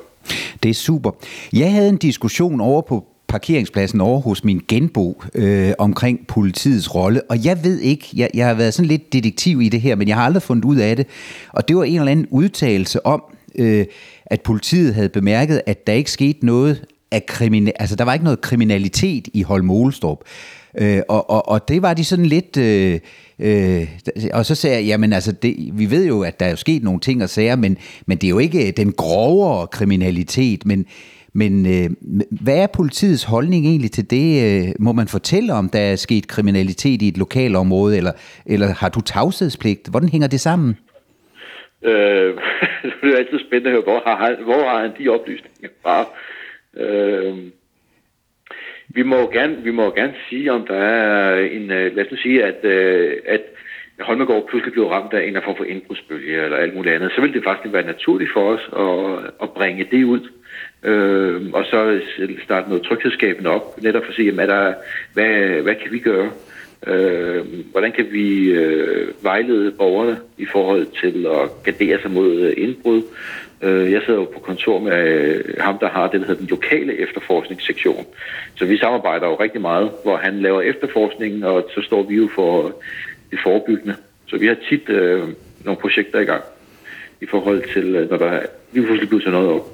Det 0.63 0.69
er 0.69 0.75
super. 0.75 1.11
Jeg 1.53 1.73
havde 1.73 1.89
en 1.89 1.97
diskussion 1.97 2.61
over 2.61 2.83
på 2.83 3.07
parkeringspladsen 3.29 4.01
over 4.01 4.21
hos 4.21 4.45
min 4.45 4.61
genbo 4.69 5.23
øh, 5.35 5.73
omkring 5.79 6.27
politiets 6.27 6.95
rolle, 6.95 7.23
og 7.31 7.45
jeg 7.45 7.59
ved 7.65 7.79
ikke, 7.81 8.07
jeg, 8.17 8.31
jeg 8.35 8.47
har 8.47 8.55
været 8.55 8.75
sådan 8.75 8.89
lidt 8.89 9.13
detektiv 9.13 9.61
i 9.63 9.69
det 9.69 9.81
her, 9.81 9.97
men 9.97 10.09
jeg 10.09 10.17
har 10.17 10.25
aldrig 10.25 10.43
fundet 10.43 10.65
ud 10.65 10.77
af 10.77 10.97
det, 10.97 11.07
og 11.53 11.69
det 11.69 11.77
var 11.77 11.85
en 11.85 11.99
eller 11.99 12.13
anden 12.13 12.27
udtalelse 12.31 13.07
om, 13.07 13.23
øh, 13.59 13.85
at 14.27 14.41
politiet 14.41 14.95
havde 14.95 15.09
bemærket, 15.09 15.63
at 15.67 15.87
der 15.87 15.93
ikke 15.93 16.11
skete 16.11 16.47
noget 16.47 16.85
af 17.13 17.27
kriminal, 17.27 17.73
altså 17.79 17.97
der 17.97 18.05
var 18.05 18.13
ikke 18.13 18.25
noget 18.25 18.41
kriminalitet 18.41 19.29
i 19.35 19.43
Holmolestrup. 19.43 20.25
Øh, 20.81 21.01
og, 21.09 21.31
og, 21.31 21.49
og 21.49 21.69
det 21.69 21.83
var 21.83 21.95
de 21.95 22.05
sådan 22.05 22.27
lidt... 22.27 22.57
Øh, 22.57 22.99
øh, 23.39 23.89
og 24.33 24.47
så 24.47 24.55
sagde 24.55 24.77
jeg, 24.77 24.85
jamen 24.85 25.13
altså, 25.13 25.33
det, 25.33 25.71
vi 25.73 25.91
ved 25.91 26.07
jo, 26.07 26.23
at 26.23 26.41
der 26.41 26.47
er 26.47 26.51
jo 26.51 26.57
sket 26.57 26.83
nogle 26.83 27.01
ting 27.01 27.23
og 27.23 27.29
sager, 27.29 27.57
men, 27.57 27.79
men 28.07 28.19
det 28.19 28.27
er 28.27 28.31
jo 28.31 28.39
ikke 28.39 28.71
den 28.71 28.93
grovere 28.93 29.67
kriminalitet, 29.67 30.67
men, 30.67 30.87
men 31.33 31.67
øh, 31.67 31.91
hvad 32.31 32.59
er 32.59 32.67
politiets 32.67 33.25
holdning 33.25 33.67
egentlig 33.67 33.93
til 33.93 34.11
det? 34.11 34.63
Øh, 34.63 34.69
må 34.79 34.93
man 34.93 35.09
fortælle, 35.09 35.53
om 35.53 35.69
der 35.69 35.81
er 35.81 35.97
sket 35.97 36.29
kriminalitet 36.29 37.03
i 37.03 37.09
et 37.09 37.19
lokalområde, 37.19 37.97
eller, 37.97 38.13
eller 38.47 38.67
har 38.67 38.89
du 38.89 39.01
tavshedspligt? 39.01 39.89
Hvordan 39.89 40.09
hænger 40.09 40.29
det 40.29 40.41
sammen? 40.41 40.77
Øh, 41.85 42.35
det 43.03 43.13
er 43.13 43.19
altid 43.19 43.39
spændende 43.47 43.71
at 43.71 43.73
høre, 43.73 43.83
hvor 43.83 44.03
har 44.07 44.17
han, 44.27 44.37
hvor 44.45 44.69
har 44.69 44.81
han 44.81 44.91
de 44.99 45.09
oplysninger 45.09 45.69
fra? 45.83 46.07
Øh, 46.77 47.39
vi 48.89 49.03
må 49.03 49.31
gerne, 49.31 49.57
vi 49.63 49.71
må 49.71 49.95
gerne 49.95 50.15
sige, 50.29 50.53
om 50.53 50.67
der 50.67 50.77
er 50.77 51.41
en, 51.41 51.71
øh, 51.71 51.97
lad 51.97 52.05
os 52.05 52.11
nu 52.11 52.17
sige, 52.17 52.45
at, 52.45 52.65
øh, 52.65 53.17
at 53.27 53.41
Holmegård 54.01 54.49
pludselig 54.49 54.73
blev 54.73 54.87
ramt 54.87 55.13
af 55.13 55.27
en 55.27 55.37
form 55.45 55.57
for 55.57 55.65
indbrudsbølge 55.65 56.45
eller 56.45 56.57
alt 56.57 56.75
muligt 56.75 56.95
andet, 56.95 57.13
så 57.15 57.21
ville 57.21 57.35
det 57.35 57.45
faktisk 57.45 57.73
være 57.73 57.87
naturligt 57.87 58.33
for 58.33 58.53
os 58.55 58.65
at, 58.77 59.33
at 59.43 59.51
bringe 59.51 59.87
det 59.91 60.05
ud. 60.05 60.29
Øh, 60.83 61.51
og 61.53 61.65
så 61.65 62.01
starte 62.45 62.69
noget 62.69 62.85
tryghedsskabende 62.85 63.51
op, 63.51 63.83
netop 63.83 64.03
for 64.03 64.09
at 64.09 64.15
sige, 64.15 64.27
jamen, 64.27 64.41
er 64.41 64.47
der, 64.47 64.75
hvad, 65.15 65.63
hvad 65.63 65.75
kan 65.75 65.93
vi 65.93 65.99
gøre? 65.99 66.31
Øh, 66.87 67.45
hvordan 67.71 67.93
kan 67.93 68.07
vi 68.13 68.45
øh, 68.51 69.09
vejlede 69.23 69.71
borgerne 69.71 70.19
i 70.39 70.47
forhold 70.47 70.87
til 71.01 71.27
at 71.27 71.65
gardere 71.65 72.01
sig 72.03 72.11
mod 72.11 72.55
indbrud? 72.57 73.03
Øh, 73.63 73.93
jeg 73.93 74.03
sidder 74.07 74.21
jo 74.21 74.25
på 74.25 74.41
kontor 74.41 74.79
med 74.79 74.93
øh, 74.93 75.45
ham, 75.61 75.79
der 75.79 75.89
har 75.89 76.09
det, 76.09 76.21
der 76.21 76.27
hedder 76.27 76.41
den 76.41 76.49
lokale 76.51 76.99
efterforskningssektion. 76.99 78.07
Så 78.55 78.65
vi 78.65 78.79
samarbejder 78.79 79.27
jo 79.27 79.35
rigtig 79.35 79.61
meget, 79.61 79.91
hvor 80.03 80.17
han 80.17 80.41
laver 80.41 80.61
efterforskningen, 80.61 81.45
og 81.45 81.71
så 81.75 81.83
står 81.83 82.03
vi 82.03 82.15
jo 82.15 82.29
for 82.35 82.73
det 83.31 83.39
forebyggende. 83.43 83.97
Så 84.27 84.37
vi 84.37 84.47
har 84.47 84.57
tit 84.69 84.89
øh, 84.89 85.23
nogle 85.65 85.81
projekter 85.81 86.21
i 86.21 86.25
gang 86.25 86.43
i 87.21 87.27
forhold 87.27 87.73
til, 87.73 87.97
øh, 87.97 88.11
når 88.11 88.17
der 88.17 88.41
lige 88.73 88.85
pludselig 88.85 89.09
bliver 89.09 89.31
noget 89.31 89.49
op. 89.49 89.67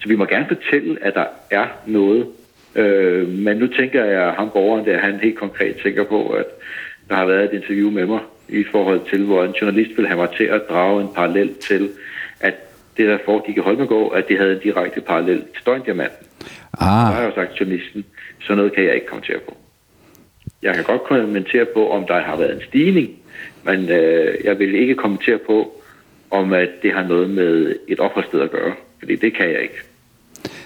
Så 0.00 0.08
vi 0.08 0.16
må 0.16 0.24
gerne 0.24 0.46
fortælle, 0.48 0.98
at 1.04 1.14
der 1.14 1.26
er 1.50 1.66
noget. 1.86 2.26
Øh, 2.74 3.28
men 3.28 3.56
nu 3.56 3.66
tænker 3.66 4.04
jeg, 4.04 4.28
at 4.28 4.34
ham 4.34 4.50
borgeren 4.50 4.86
der, 4.86 4.98
han 4.98 5.20
helt 5.22 5.38
konkret 5.38 5.76
tænker 5.76 6.04
på, 6.04 6.28
at 6.28 6.46
der 7.08 7.14
har 7.14 7.26
været 7.26 7.44
et 7.44 7.62
interview 7.62 7.90
med 7.90 8.06
mig 8.06 8.20
i 8.48 8.64
forhold 8.72 9.00
til, 9.10 9.24
hvor 9.24 9.44
en 9.44 9.52
journalist 9.52 9.90
ville 9.96 10.08
have 10.08 10.20
mig 10.20 10.28
til 10.36 10.44
at 10.44 10.62
drage 10.68 11.02
en 11.02 11.08
parallel 11.14 11.54
til, 11.54 11.90
det, 12.98 13.08
der 13.08 13.18
foregik 13.24 13.56
i 13.56 13.60
Holmegård, 13.60 14.16
at 14.16 14.28
det 14.28 14.38
havde 14.38 14.52
en 14.52 14.60
direkte 14.62 15.00
parallel 15.00 15.40
til 15.40 15.60
Støjndiamanten. 15.60 16.26
Ah. 16.80 17.08
Så 17.08 17.14
har 17.14 17.20
jeg 17.20 17.30
jo 17.30 17.34
sagt 17.34 17.60
journalisten, 17.60 18.04
så 18.40 18.54
noget 18.54 18.72
kan 18.72 18.84
jeg 18.84 18.94
ikke 18.94 19.06
kommentere 19.06 19.38
på. 19.38 19.56
Jeg 20.62 20.74
kan 20.74 20.84
godt 20.84 21.02
kommentere 21.02 21.64
på, 21.64 21.90
om 21.90 22.06
der 22.06 22.20
har 22.20 22.36
været 22.36 22.54
en 22.54 22.62
stigning, 22.68 23.08
men 23.64 23.90
øh, 23.90 24.34
jeg 24.44 24.58
vil 24.58 24.74
ikke 24.74 24.94
kommentere 24.94 25.38
på, 25.38 25.82
om 26.30 26.52
at 26.52 26.68
det 26.82 26.92
har 26.92 27.02
noget 27.02 27.30
med 27.30 27.76
et 27.88 28.00
opholdssted 28.00 28.40
at 28.40 28.50
gøre, 28.50 28.74
fordi 28.98 29.16
det 29.16 29.34
kan 29.34 29.50
jeg 29.50 29.62
ikke. 29.62 29.82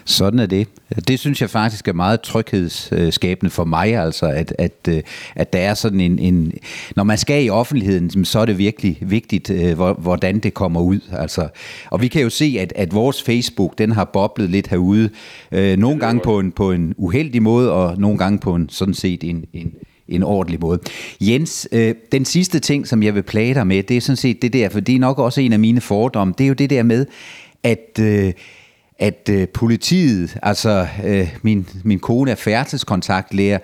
Sådan 0.04 0.38
er 0.38 0.46
det. 0.46 0.68
Det 1.08 1.18
synes 1.18 1.40
jeg 1.40 1.50
faktisk 1.50 1.88
er 1.88 1.92
meget 1.92 2.20
tryghedsskabende 2.20 3.50
for 3.50 3.64
mig, 3.64 3.96
altså 3.96 4.26
at, 4.26 4.54
at, 4.58 4.72
øh, 4.88 5.02
at 5.34 5.52
der 5.52 5.58
er 5.58 5.74
sådan 5.74 6.00
en, 6.00 6.18
en... 6.18 6.52
Når 6.96 7.04
man 7.04 7.18
skal 7.18 7.44
i 7.44 7.48
offentligheden, 7.48 8.24
så 8.24 8.38
er 8.38 8.44
det 8.44 8.58
virkelig 8.58 8.98
vigtigt, 9.00 9.50
øh, 9.50 9.80
hvordan 9.80 10.38
det 10.38 10.54
kommer 10.54 10.80
ud. 10.80 11.00
Altså, 11.12 11.48
og 11.90 12.02
vi 12.02 12.08
kan 12.08 12.22
jo 12.22 12.30
se, 12.30 12.56
at, 12.60 12.72
at 12.76 12.94
vores 12.94 13.22
Facebook, 13.22 13.78
den 13.78 13.92
har 13.92 14.04
boblet 14.04 14.50
lidt 14.50 14.66
herude. 14.66 15.10
Øh, 15.52 15.78
nogle 15.78 16.00
gange 16.00 16.20
på 16.20 16.38
en, 16.38 16.52
på 16.52 16.72
en 16.72 16.94
uheldig 16.96 17.42
måde, 17.42 17.72
og 17.72 17.98
nogle 17.98 18.18
gange 18.18 18.38
på 18.38 18.54
en 18.54 18.68
sådan 18.68 18.94
set 18.94 19.24
en, 19.24 19.44
en, 19.52 19.72
en 20.08 20.22
ordentlig 20.22 20.60
måde. 20.60 20.78
Jens, 21.20 21.68
øh, 21.72 21.94
den 22.12 22.24
sidste 22.24 22.58
ting, 22.58 22.88
som 22.88 23.02
jeg 23.02 23.14
vil 23.14 23.22
plage 23.22 23.54
dig 23.54 23.66
med, 23.66 23.82
det 23.82 23.96
er 23.96 24.00
sådan 24.00 24.16
set 24.16 24.42
det 24.42 24.52
der, 24.52 24.68
for 24.68 24.80
det 24.80 24.94
er 24.94 24.98
nok 24.98 25.18
også 25.18 25.40
en 25.40 25.52
af 25.52 25.58
mine 25.58 25.80
fordomme, 25.80 26.34
det 26.38 26.44
er 26.44 26.48
jo 26.48 26.54
det 26.54 26.70
der 26.70 26.82
med, 26.82 27.06
at... 27.62 27.98
Øh, 28.00 28.32
at 29.02 29.28
øh, 29.30 29.48
politiet, 29.48 30.36
altså 30.42 30.86
øh, 31.04 31.28
min, 31.42 31.68
min 31.84 31.98
kone 31.98 32.30
er 32.30 32.34
færdselskontaktlærer, 32.34 33.58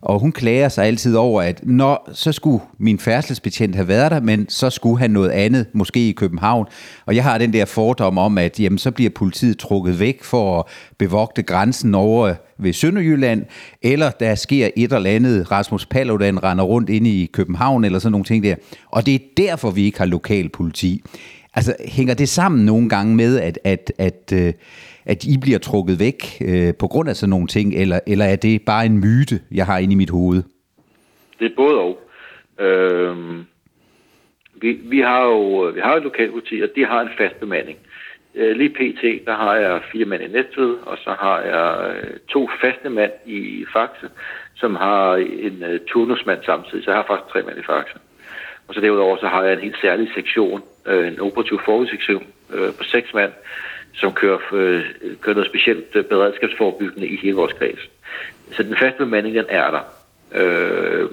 og 0.00 0.18
hun 0.20 0.32
klager 0.32 0.68
sig 0.68 0.84
altid 0.84 1.16
over, 1.16 1.42
at 1.42 1.60
når 1.62 2.10
så 2.12 2.32
skulle 2.32 2.64
min 2.78 2.98
færdselsbetjent 2.98 3.74
have 3.74 3.88
været 3.88 4.10
der, 4.10 4.20
men 4.20 4.48
så 4.48 4.70
skulle 4.70 4.98
han 4.98 5.10
noget 5.10 5.30
andet, 5.30 5.66
måske 5.72 6.08
i 6.08 6.12
København. 6.12 6.66
Og 7.06 7.16
jeg 7.16 7.24
har 7.24 7.38
den 7.38 7.52
der 7.52 7.64
fordom 7.64 8.18
om, 8.18 8.38
at 8.38 8.60
jamen, 8.60 8.78
så 8.78 8.90
bliver 8.90 9.10
politiet 9.10 9.58
trukket 9.58 10.00
væk 10.00 10.22
for 10.22 10.58
at 10.58 10.64
bevogte 10.98 11.42
grænsen 11.42 11.94
over 11.94 12.34
ved 12.58 12.72
Sønderjylland, 12.72 13.44
eller 13.82 14.10
der 14.10 14.34
sker 14.34 14.68
et 14.76 14.92
eller 14.92 15.10
andet, 15.10 15.50
Rasmus 15.50 15.86
Paludan 15.86 16.44
render 16.44 16.64
rundt 16.64 16.90
inde 16.90 17.10
i 17.10 17.30
København, 17.32 17.84
eller 17.84 17.98
sådan 17.98 18.12
nogle 18.12 18.24
ting 18.24 18.44
der. 18.44 18.54
Og 18.90 19.06
det 19.06 19.14
er 19.14 19.18
derfor, 19.36 19.70
vi 19.70 19.84
ikke 19.84 19.98
har 19.98 20.06
lokal 20.06 20.48
politi. 20.48 21.02
Altså, 21.54 21.76
hænger 21.96 22.14
det 22.14 22.28
sammen 22.28 22.66
nogle 22.66 22.88
gange 22.88 23.16
med, 23.16 23.40
at, 23.40 23.58
at, 23.64 23.92
at, 23.98 24.32
øh, 24.34 24.52
at 25.06 25.24
I 25.24 25.38
bliver 25.42 25.58
trukket 25.58 26.00
væk 26.00 26.42
øh, 26.48 26.74
på 26.74 26.86
grund 26.86 27.08
af 27.08 27.16
sådan 27.16 27.30
nogle 27.30 27.46
ting, 27.46 27.74
eller, 27.74 28.00
eller 28.06 28.24
er 28.24 28.36
det 28.36 28.62
bare 28.62 28.86
en 28.86 29.00
myte, 29.00 29.40
jeg 29.52 29.66
har 29.66 29.78
inde 29.78 29.92
i 29.92 29.96
mit 29.96 30.10
hoved? 30.10 30.42
Det 31.38 31.46
er 31.46 31.56
både 31.56 31.78
og. 31.78 32.00
Øh, 32.58 33.16
vi, 34.54 34.72
vi 34.72 35.00
har 35.00 35.22
jo 35.22 35.70
vi 35.74 35.80
har 35.80 35.94
et 35.94 36.02
lokalpoliti, 36.02 36.60
og 36.60 36.68
de 36.76 36.86
har 36.86 37.00
en 37.00 37.08
fast 37.18 37.40
bemanding. 37.40 37.78
Øh, 38.34 38.56
lige 38.56 38.70
pt, 38.70 39.26
der 39.26 39.36
har 39.36 39.54
jeg 39.54 39.80
fire 39.92 40.04
mænd 40.04 40.22
i 40.22 40.28
Næstved, 40.28 40.74
og 40.86 40.98
så 41.04 41.16
har 41.20 41.40
jeg 41.40 41.96
øh, 41.96 42.16
to 42.28 42.48
faste 42.60 42.90
mænd 42.90 43.12
i 43.26 43.64
Faxe, 43.72 44.08
som 44.54 44.74
har 44.74 45.14
en 45.14 45.62
uh, 45.62 45.78
turnusmand 45.86 46.40
samtidig, 46.44 46.84
så 46.84 46.90
jeg 46.90 46.98
har 46.98 47.06
faktisk 47.06 47.32
tre 47.32 47.42
mænd 47.42 47.58
i 47.58 47.66
Faxe. 47.66 47.98
Og 48.68 48.74
så 48.74 48.80
derudover 48.80 49.16
så 49.16 49.26
har 49.26 49.42
jeg 49.42 49.52
en 49.52 49.60
helt 49.60 49.80
særlig 49.80 50.08
sektion, 50.14 50.62
øh, 50.86 51.08
en 51.08 51.20
operativ 51.20 51.60
forudsektion 51.64 52.26
øh, 52.54 52.74
på 52.74 52.84
seks 52.84 53.14
mand, 53.14 53.32
som 53.94 54.12
kører, 54.12 54.38
øh, 54.52 54.84
kører 55.20 55.34
noget 55.34 55.50
specielt 55.50 55.96
øh, 55.96 56.04
beredskabsforbyggende 56.04 57.08
i 57.08 57.16
hele 57.16 57.36
vores 57.36 57.52
kreds. 57.52 57.90
Så 58.52 58.62
den 58.62 58.76
faste 58.76 58.98
bemanding, 58.98 59.34
den 59.34 59.46
er 59.48 59.70
der. 59.70 59.82
Øh, 60.34 61.08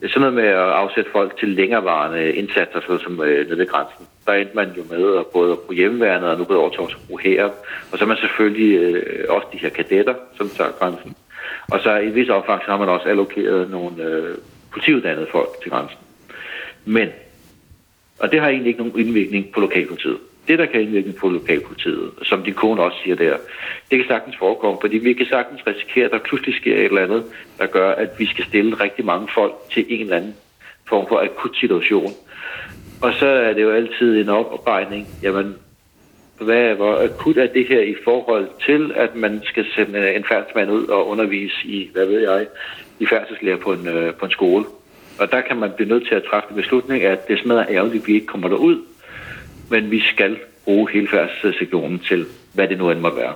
det 0.00 0.06
er 0.06 0.08
sådan 0.08 0.20
noget 0.20 0.34
med 0.34 0.44
at 0.44 0.70
afsætte 0.82 1.10
folk 1.10 1.38
til 1.38 1.48
længerevarende 1.48 2.32
indsatser, 2.32 2.80
sådan 2.80 2.98
som 2.98 3.22
øh, 3.22 3.46
nede 3.46 3.58
ved 3.58 3.66
grænsen. 3.66 4.06
Der 4.26 4.32
endte 4.32 4.56
man 4.56 4.72
jo 4.76 4.82
med 4.90 5.16
at 5.18 5.26
både 5.26 5.56
på 5.56 5.62
bruge 5.62 5.76
hjemmeværnet, 5.76 6.30
og 6.30 6.38
nu 6.38 6.44
gået 6.44 6.58
over 6.58 6.70
til 6.70 6.80
at 6.80 6.96
bruge 7.06 7.22
her. 7.22 7.44
Og 7.92 7.98
så 7.98 8.04
er 8.04 8.08
man 8.08 8.16
selvfølgelig 8.16 8.78
øh, 8.78 9.24
også 9.28 9.46
de 9.52 9.58
her 9.58 9.68
kadetter, 9.68 10.14
som 10.36 10.48
tager 10.48 10.70
grænsen. 10.70 11.16
Og 11.70 11.80
så 11.80 11.96
i 11.96 12.10
vis 12.10 12.28
omfang, 12.28 12.62
så 12.64 12.70
har 12.70 12.78
man 12.78 12.88
også 12.88 13.08
allokeret 13.08 13.70
nogle 13.70 14.04
øh, 14.04 14.34
politiuddannede 14.72 15.26
folk 15.32 15.48
til 15.62 15.70
grænsen. 15.70 15.98
Men, 16.84 17.08
og 18.18 18.32
det 18.32 18.40
har 18.40 18.48
egentlig 18.48 18.70
ikke 18.70 18.84
nogen 18.84 19.06
indvirkning 19.06 19.52
på 19.54 19.60
lokalpolitiet. 19.60 20.18
Det, 20.48 20.58
der 20.58 20.66
kan 20.66 20.80
indvirke 20.80 21.12
på 21.12 21.28
lokalpolitiet, 21.28 22.10
som 22.22 22.42
din 22.42 22.54
kone 22.54 22.82
også 22.82 22.98
siger 23.02 23.16
der, 23.16 23.36
det 23.90 23.98
kan 23.98 24.08
sagtens 24.08 24.36
forekomme, 24.38 24.78
fordi 24.80 24.98
vi 24.98 25.12
kan 25.12 25.26
sagtens 25.26 25.66
risikere, 25.66 26.04
at 26.04 26.10
der 26.10 26.18
pludselig 26.18 26.54
sker 26.54 26.74
et 26.74 26.84
eller 26.84 27.02
andet, 27.02 27.24
der 27.58 27.66
gør, 27.66 27.90
at 27.90 28.10
vi 28.18 28.26
skal 28.26 28.44
stille 28.44 28.80
rigtig 28.80 29.04
mange 29.04 29.28
folk 29.34 29.54
til 29.72 29.86
en 29.88 30.00
eller 30.00 30.16
anden 30.16 30.34
form 30.88 31.06
for 31.08 31.20
akut 31.20 31.56
situation. 31.56 32.12
Og 33.02 33.12
så 33.14 33.26
er 33.26 33.52
det 33.52 33.62
jo 33.62 33.70
altid 33.70 34.20
en 34.20 34.28
oparbejning, 34.28 35.06
jamen, 35.22 35.54
hvad, 36.40 36.74
hvor 36.74 37.04
akut 37.04 37.36
er 37.36 37.46
det 37.46 37.66
her 37.68 37.80
i 37.80 37.94
forhold 38.04 38.48
til, 38.66 38.92
at 38.96 39.16
man 39.16 39.40
skal 39.44 39.66
sende 39.74 40.14
en 40.14 40.24
færdsmand 40.28 40.70
ud 40.70 40.86
og 40.86 41.08
undervise 41.08 41.56
i, 41.64 41.90
hvad 41.92 42.06
ved 42.06 42.20
jeg, 42.20 42.46
i 42.98 43.06
færdselslærer 43.06 43.56
på 43.56 43.72
en, 43.72 43.88
øh, 43.88 44.14
på 44.14 44.24
en 44.24 44.30
skole. 44.30 44.64
Og 45.18 45.30
der 45.30 45.40
kan 45.40 45.56
man 45.56 45.70
blive 45.76 45.88
nødt 45.88 46.08
til 46.08 46.14
at 46.14 46.24
træffe 46.30 46.50
en 46.50 46.56
beslutning, 46.56 47.02
at 47.02 47.28
det 47.28 47.38
smadrer 47.38 47.66
ærgerligt, 47.68 48.02
at 48.02 48.06
vi 48.08 48.14
ikke 48.14 48.26
kommer 48.26 48.48
derud, 48.48 48.82
men 49.70 49.90
vi 49.90 50.00
skal 50.00 50.38
bruge 50.64 50.90
hele 50.92 51.08
færdselssektionen 51.08 51.98
til, 51.98 52.26
hvad 52.54 52.68
det 52.68 52.78
nu 52.78 52.90
end 52.90 53.00
må 53.00 53.14
være. 53.14 53.34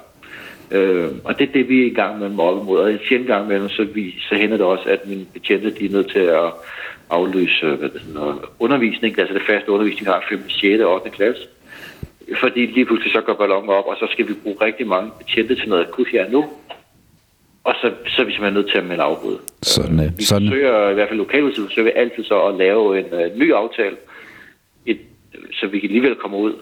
Øh, 0.70 1.08
og 1.24 1.38
det 1.38 1.48
er 1.48 1.52
det, 1.52 1.68
vi 1.68 1.82
er 1.82 1.86
i 1.86 1.94
gang 1.94 2.18
med 2.18 2.26
at 2.26 2.32
mod. 2.32 2.78
Og 2.78 2.92
en 2.92 2.98
sjældent 3.08 3.28
gang 3.28 3.48
med, 3.48 3.68
så, 3.68 3.84
vi, 3.94 4.14
så 4.28 4.34
hænder 4.34 4.56
det 4.56 4.66
også, 4.66 4.84
at 4.88 5.08
mine 5.08 5.26
betjente 5.32 5.70
de 5.70 5.86
er 5.86 5.90
nødt 5.90 6.10
til 6.10 6.18
at 6.18 6.52
aflyse 7.10 7.66
øh, 7.66 7.78
hvad 7.78 7.88
det 7.88 8.00
hedder, 8.00 8.52
undervisning, 8.58 9.18
altså 9.18 9.34
det 9.34 9.42
faste 9.46 9.70
undervisning 9.70 10.06
har 10.08 10.24
5. 10.28 10.50
6. 10.50 10.82
og 10.82 10.94
8. 10.94 11.10
klasse. 11.10 11.42
Fordi 12.40 12.66
lige 12.66 12.84
pludselig 12.84 13.12
så 13.12 13.20
går 13.20 13.34
ballonen 13.34 13.70
op, 13.70 13.86
og 13.86 13.96
så 13.96 14.08
skal 14.12 14.28
vi 14.28 14.34
bruge 14.42 14.56
rigtig 14.60 14.86
mange 14.86 15.10
betjente 15.18 15.54
til 15.54 15.68
noget 15.68 15.86
akut 15.86 16.08
her 16.08 16.30
nu. 16.30 16.44
Og 17.64 17.74
så, 17.80 17.92
så 18.06 18.22
er 18.22 18.26
vi 18.26 18.32
simpelthen 18.32 18.54
nødt 18.54 18.70
til 18.70 18.78
at 18.78 18.84
melde 18.84 19.02
afbud. 19.02 19.38
Sådan, 19.62 20.00
øh, 20.00 20.18
vi 20.18 20.24
sådan. 20.24 20.48
forsøger, 20.48 20.90
i 20.90 20.94
hvert 20.94 21.08
fald 21.08 21.18
lokalt, 21.18 21.56
så 21.56 21.62
forsøger 21.62 21.84
vi 21.84 21.92
altid 21.96 22.24
så 22.24 22.42
at 22.42 22.54
lave 22.54 22.98
en 22.98 23.06
uh, 23.12 23.38
ny 23.38 23.54
aftale, 23.54 23.96
et, 24.86 24.98
så 25.52 25.66
vi 25.66 25.80
kan 25.80 25.88
alligevel 25.88 26.14
komme 26.14 26.36
ud. 26.36 26.54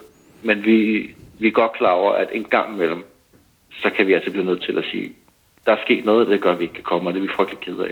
Men 0.43 0.65
vi, 0.65 1.11
vi 1.39 1.47
er 1.47 1.51
godt 1.51 1.73
klar 1.73 1.93
over, 1.93 2.13
at 2.13 2.29
en 2.33 2.45
gang 2.45 2.75
imellem, 2.75 3.05
så 3.83 3.91
kan 3.97 4.07
vi 4.07 4.13
altså 4.13 4.31
blive 4.31 4.45
nødt 4.45 4.63
til 4.63 4.79
at 4.79 4.85
sige, 4.93 5.13
der 5.67 5.73
er 5.73 5.77
sket 5.85 6.05
noget, 6.05 6.29
det 6.29 6.43
gør, 6.43 6.53
at 6.53 6.59
vi 6.59 6.65
ikke 6.65 6.75
kan 6.75 6.85
komme, 6.85 7.11
og 7.11 7.15
det 7.15 7.21
er 7.21 7.23
vi 7.23 7.29
frygtelig 7.37 7.61
ked 7.61 7.79
af. 7.79 7.91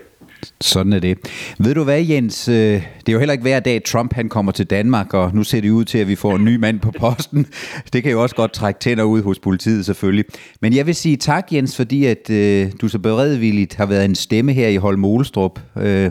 Sådan 0.60 0.92
er 0.92 0.98
det. 0.98 1.18
Ved 1.58 1.75
du 1.75 1.84
hvad, 1.84 2.04
Jens? 2.04 2.48
Øh, 2.48 2.54
det 2.54 3.08
er 3.08 3.12
jo 3.12 3.18
heller 3.18 3.32
ikke 3.32 3.42
hver 3.42 3.60
dag, 3.60 3.82
Trump 3.84 4.12
han 4.12 4.28
kommer 4.28 4.52
til 4.52 4.66
Danmark, 4.66 5.14
og 5.14 5.30
nu 5.34 5.44
ser 5.44 5.60
det 5.60 5.70
ud 5.70 5.84
til, 5.84 5.98
at 5.98 6.08
vi 6.08 6.16
får 6.16 6.37
en 6.37 6.44
ny 6.44 6.56
mand 6.56 6.80
på 6.80 6.90
posten. 6.90 7.46
Det 7.92 8.02
kan 8.02 8.12
jo 8.12 8.22
også 8.22 8.37
godt 8.37 8.52
trække 8.52 8.80
tænder 8.80 9.04
ud 9.04 9.22
hos 9.22 9.38
politiet 9.38 9.87
selvfølgelig. 9.87 10.25
Men 10.60 10.76
jeg 10.76 10.87
vil 10.87 10.94
sige 10.94 11.16
tak, 11.16 11.52
Jens, 11.52 11.76
fordi 11.76 12.04
at 12.04 12.30
øh, 12.30 12.66
du 12.80 12.88
så 12.88 12.98
beredvilligt 12.98 13.75
har 13.75 13.87
været 13.87 14.04
en 14.04 14.14
stemme 14.14 14.52
her 14.52 14.68
i 14.68 14.76
Holm 14.76 15.04
Olstrup. 15.04 15.60
Øh, 15.76 16.10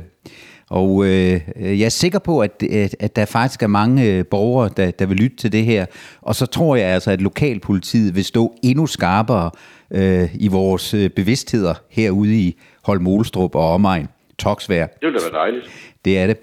og 0.70 1.06
øh, 1.06 1.42
jeg 1.56 1.86
er 1.86 1.90
sikker 1.90 2.20
på, 2.20 2.40
at, 2.40 2.64
at, 2.64 2.96
at 3.00 3.16
der 3.16 3.26
faktisk 3.26 3.64
er 3.64 3.68
mange 3.68 4.06
øh, 4.06 4.26
borgere, 4.26 4.70
der, 4.78 4.92
der 4.92 5.06
vil 5.06 5.18
lytte 5.18 5.38
til 5.38 5.52
det 5.52 5.66
her. 5.66 5.86
Og 6.22 6.36
så 6.36 6.46
tror 6.46 6.76
jeg 6.76 6.88
altså, 6.88 7.12
at 7.12 7.22
lokalpolitiet 7.22 8.16
vil 8.16 8.26
stå 8.26 8.56
endnu 8.64 8.88
skarpere 8.88 9.52
øh, 9.92 10.36
i 10.40 10.48
vores 10.48 10.94
øh, 10.94 11.10
bevidstheder 11.10 11.74
herude 11.90 12.36
i 12.36 12.58
Holm 12.86 13.08
Olstrup 13.08 13.56
og 13.56 13.74
omegn. 13.74 14.08
Toksvær. 14.40 14.86
Det 14.86 14.96
ville 15.02 15.20
da 15.20 15.24
være 15.32 15.42
dejligt. 15.42 15.66
Det 16.06 16.20
er 16.20 16.28
det. 16.28 16.38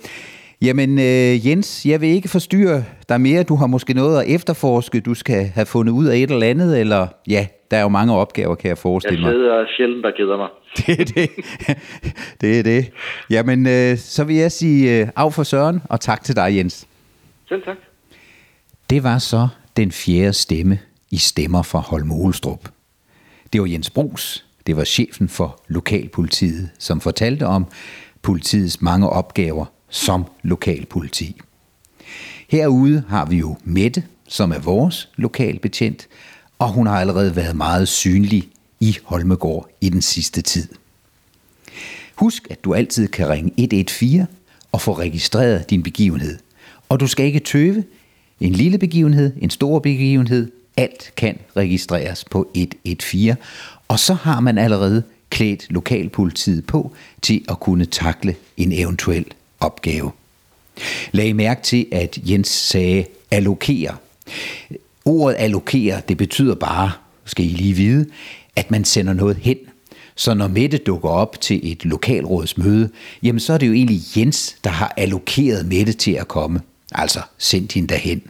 Jamen 0.63 0.99
øh, 0.99 1.47
Jens, 1.49 1.87
jeg 1.87 2.01
vil 2.01 2.09
ikke 2.09 2.29
forstyrre 2.29 2.85
dig 3.09 3.21
mere. 3.21 3.43
Du 3.43 3.55
har 3.57 3.67
måske 3.67 3.95
noget 3.95 4.23
at 4.23 4.35
efterforske. 4.35 5.01
Du 5.01 5.15
skal 5.15 5.45
have 5.55 5.67
fundet 5.67 5.93
ud 5.93 6.07
af 6.07 6.17
et 6.17 6.31
eller 6.31 6.47
andet, 6.47 6.81
eller 6.81 7.07
ja, 7.29 7.47
der 7.71 7.77
er 7.77 7.83
jo 7.83 7.89
mange 7.89 8.15
opgaver, 8.15 8.55
kan 8.55 8.69
jeg 8.69 8.79
forestille 8.79 9.21
mig. 9.21 9.27
Jeg 9.27 9.35
sidder 9.35 9.65
sjældent, 9.77 10.05
der 10.05 10.11
keder 10.11 10.37
mig. 10.37 10.49
Det 10.87 11.01
er 11.01 11.05
det. 11.05 11.31
det 12.41 12.59
er 12.59 12.63
det. 12.63 12.91
Jamen, 13.31 13.67
øh, 13.67 13.97
så 13.97 14.25
vil 14.25 14.37
jeg 14.37 14.53
sige 14.53 15.01
øh, 15.01 15.09
af 15.17 15.33
for 15.33 15.43
Søren, 15.43 15.83
og 15.91 16.01
tak 16.01 16.25
til 16.25 16.37
dig, 16.37 16.57
Jens. 16.57 16.87
Selv 17.49 17.63
tak. 17.63 17.77
Det 18.91 19.05
var 19.05 19.19
så 19.19 19.49
den 19.77 19.93
fjerde 19.93 20.33
stemme 20.33 20.79
i 21.11 21.17
Stemmer 21.17 21.63
fra 21.63 21.79
Holm 21.79 22.13
Olstrup. 22.13 22.74
Det 23.55 23.61
var 23.61 23.67
Jens 23.67 23.91
Brugs, 23.91 24.45
det 24.67 24.77
var 24.77 24.85
chefen 24.85 25.29
for 25.29 25.61
lokalpolitiet, 25.69 26.71
som 26.79 27.01
fortalte 27.01 27.47
om 27.47 27.67
politiets 28.23 28.81
mange 28.81 29.09
opgaver 29.09 29.65
som 29.89 30.25
lokalpoliti. 30.43 31.41
Herude 32.49 33.05
har 33.09 33.27
vi 33.27 33.37
jo 33.37 33.57
Mette, 33.65 34.05
som 34.29 34.53
er 34.53 34.59
vores 34.59 35.09
lokalbetjent, 35.17 36.09
og 36.59 36.73
hun 36.73 36.87
har 36.87 37.01
allerede 37.01 37.37
været 37.37 37.57
meget 37.57 37.89
synlig 37.89 38.49
i 38.81 38.97
Holmegård 39.05 39.69
i 39.81 39.89
den 39.89 40.03
sidste 40.03 40.43
tid. 40.43 40.69
Husk, 42.15 42.47
at 42.51 42.65
du 42.65 42.75
altid 42.75 43.09
kan 43.09 43.29
ringe 43.29 43.53
114 43.57 44.27
og 44.73 44.81
få 44.81 44.93
registreret 44.93 45.71
din 45.71 45.83
begivenhed. 45.83 46.39
Og 46.89 47.01
du 47.01 47.07
skal 47.07 47.27
ikke 47.27 47.41
tøve. 47.41 47.85
En 48.41 48.53
lille 48.53 48.79
begivenhed, 48.79 49.33
en 49.41 49.51
stor 49.51 49.79
begivenhed, 49.79 50.51
alt 50.77 51.13
kan 51.17 51.39
registreres 51.57 52.25
på 52.25 52.51
114. 52.55 53.37
Og 53.89 53.99
så 53.99 54.15
har 54.15 54.41
man 54.41 54.59
allerede 54.59 55.03
klædt 55.31 55.67
lokalpolitiet 55.71 56.67
på 56.67 56.93
til 57.23 57.45
at 57.49 57.61
kunne 57.61 57.85
takle 57.85 58.35
en 58.57 58.73
eventuel 58.73 59.27
opgave. 59.61 60.11
Lag 61.13 61.37
mærke 61.37 61.63
til, 61.63 61.87
at 61.93 62.19
Jens 62.23 62.49
sagde 62.49 63.05
allokere. 63.31 63.97
Ordet 65.05 65.37
allokere, 65.39 66.01
det 66.09 66.17
betyder 66.17 66.55
bare, 66.55 66.93
skal 67.25 67.45
I 67.45 67.49
lige 67.49 67.75
vide, 67.75 68.07
at 68.57 68.71
man 68.71 68.85
sender 68.85 69.13
noget 69.13 69.37
hen. 69.37 69.57
Så 70.17 70.35
når 70.35 70.49
Mette 70.49 70.79
dukker 70.79 71.09
op 71.09 71.41
til 71.41 71.73
et 71.73 71.85
lokalrådsmøde, 71.85 72.91
jamen 73.23 73.41
så 73.41 73.53
er 73.53 73.59
det 73.59 73.67
jo 73.67 73.73
egentlig 73.73 74.01
Jens, 74.17 74.57
der 74.65 74.71
har 74.71 74.95
allokeret 74.97 75.67
Mette 75.67 75.93
til 75.93 76.13
at 76.13 76.29
komme. 76.29 76.61
Altså 76.93 77.21
sendt 77.39 77.73
hende 77.73 77.89
derhen. 77.89 78.23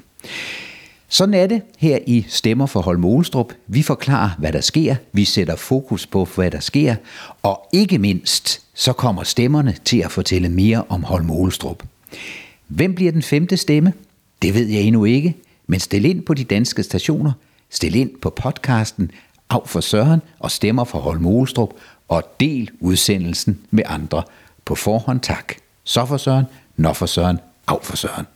Sådan 1.09 1.35
er 1.35 1.47
det 1.47 1.63
her 1.79 1.99
i 2.07 2.27
Stemmer 2.29 2.67
for 2.67 2.81
Holm 2.81 3.05
Olstrup. 3.05 3.53
Vi 3.67 3.83
forklarer, 3.83 4.31
hvad 4.39 4.53
der 4.53 4.61
sker. 4.61 4.97
Vi 5.13 5.25
sætter 5.25 5.57
fokus 5.57 6.07
på, 6.07 6.29
hvad 6.35 6.51
der 6.51 6.61
sker. 6.61 6.97
Og 7.43 7.69
ikke 7.73 7.99
mindst, 7.99 8.63
så 8.75 8.93
kommer 8.93 9.23
stemmerne 9.23 9.77
til 9.85 9.99
at 9.99 10.13
fortælle 10.13 10.49
mere 10.49 10.85
om 10.89 11.03
Holm 11.03 11.31
Olstrup. 11.31 11.83
Hvem 12.69 12.95
bliver 12.95 13.13
den 13.13 13.23
femte 13.23 13.57
stemme? 13.57 13.93
Det 14.43 14.55
ved 14.55 14.67
jeg 14.67 14.83
endnu 14.83 15.05
ikke. 15.05 15.37
Men 15.67 15.81
stil 15.81 16.05
ind 16.05 16.23
på 16.23 16.35
de 16.35 16.45
danske 16.45 16.83
stationer. 16.83 17.33
Stil 17.71 17.95
ind 17.95 18.11
på 18.23 18.31
podcasten 18.31 19.11
Af 19.51 19.69
for 19.69 19.81
Søren 19.81 20.23
og 20.39 20.51
Stemmer 20.51 20.85
for 20.85 20.99
Holm 20.99 21.27
Olstrup. 21.27 21.71
Og 22.09 22.23
del 22.41 22.71
udsendelsen 22.81 23.61
med 23.71 23.85
andre. 23.87 24.23
På 24.65 24.75
forhånd 24.75 25.21
tak. 25.21 25.55
Så 25.85 26.07
for 26.07 26.17
Søren, 26.17 26.45
når 26.77 26.93
for 26.93 27.07
Søren, 27.07 27.39
af 27.69 27.79
for 27.83 27.97
Søren. 27.97 28.27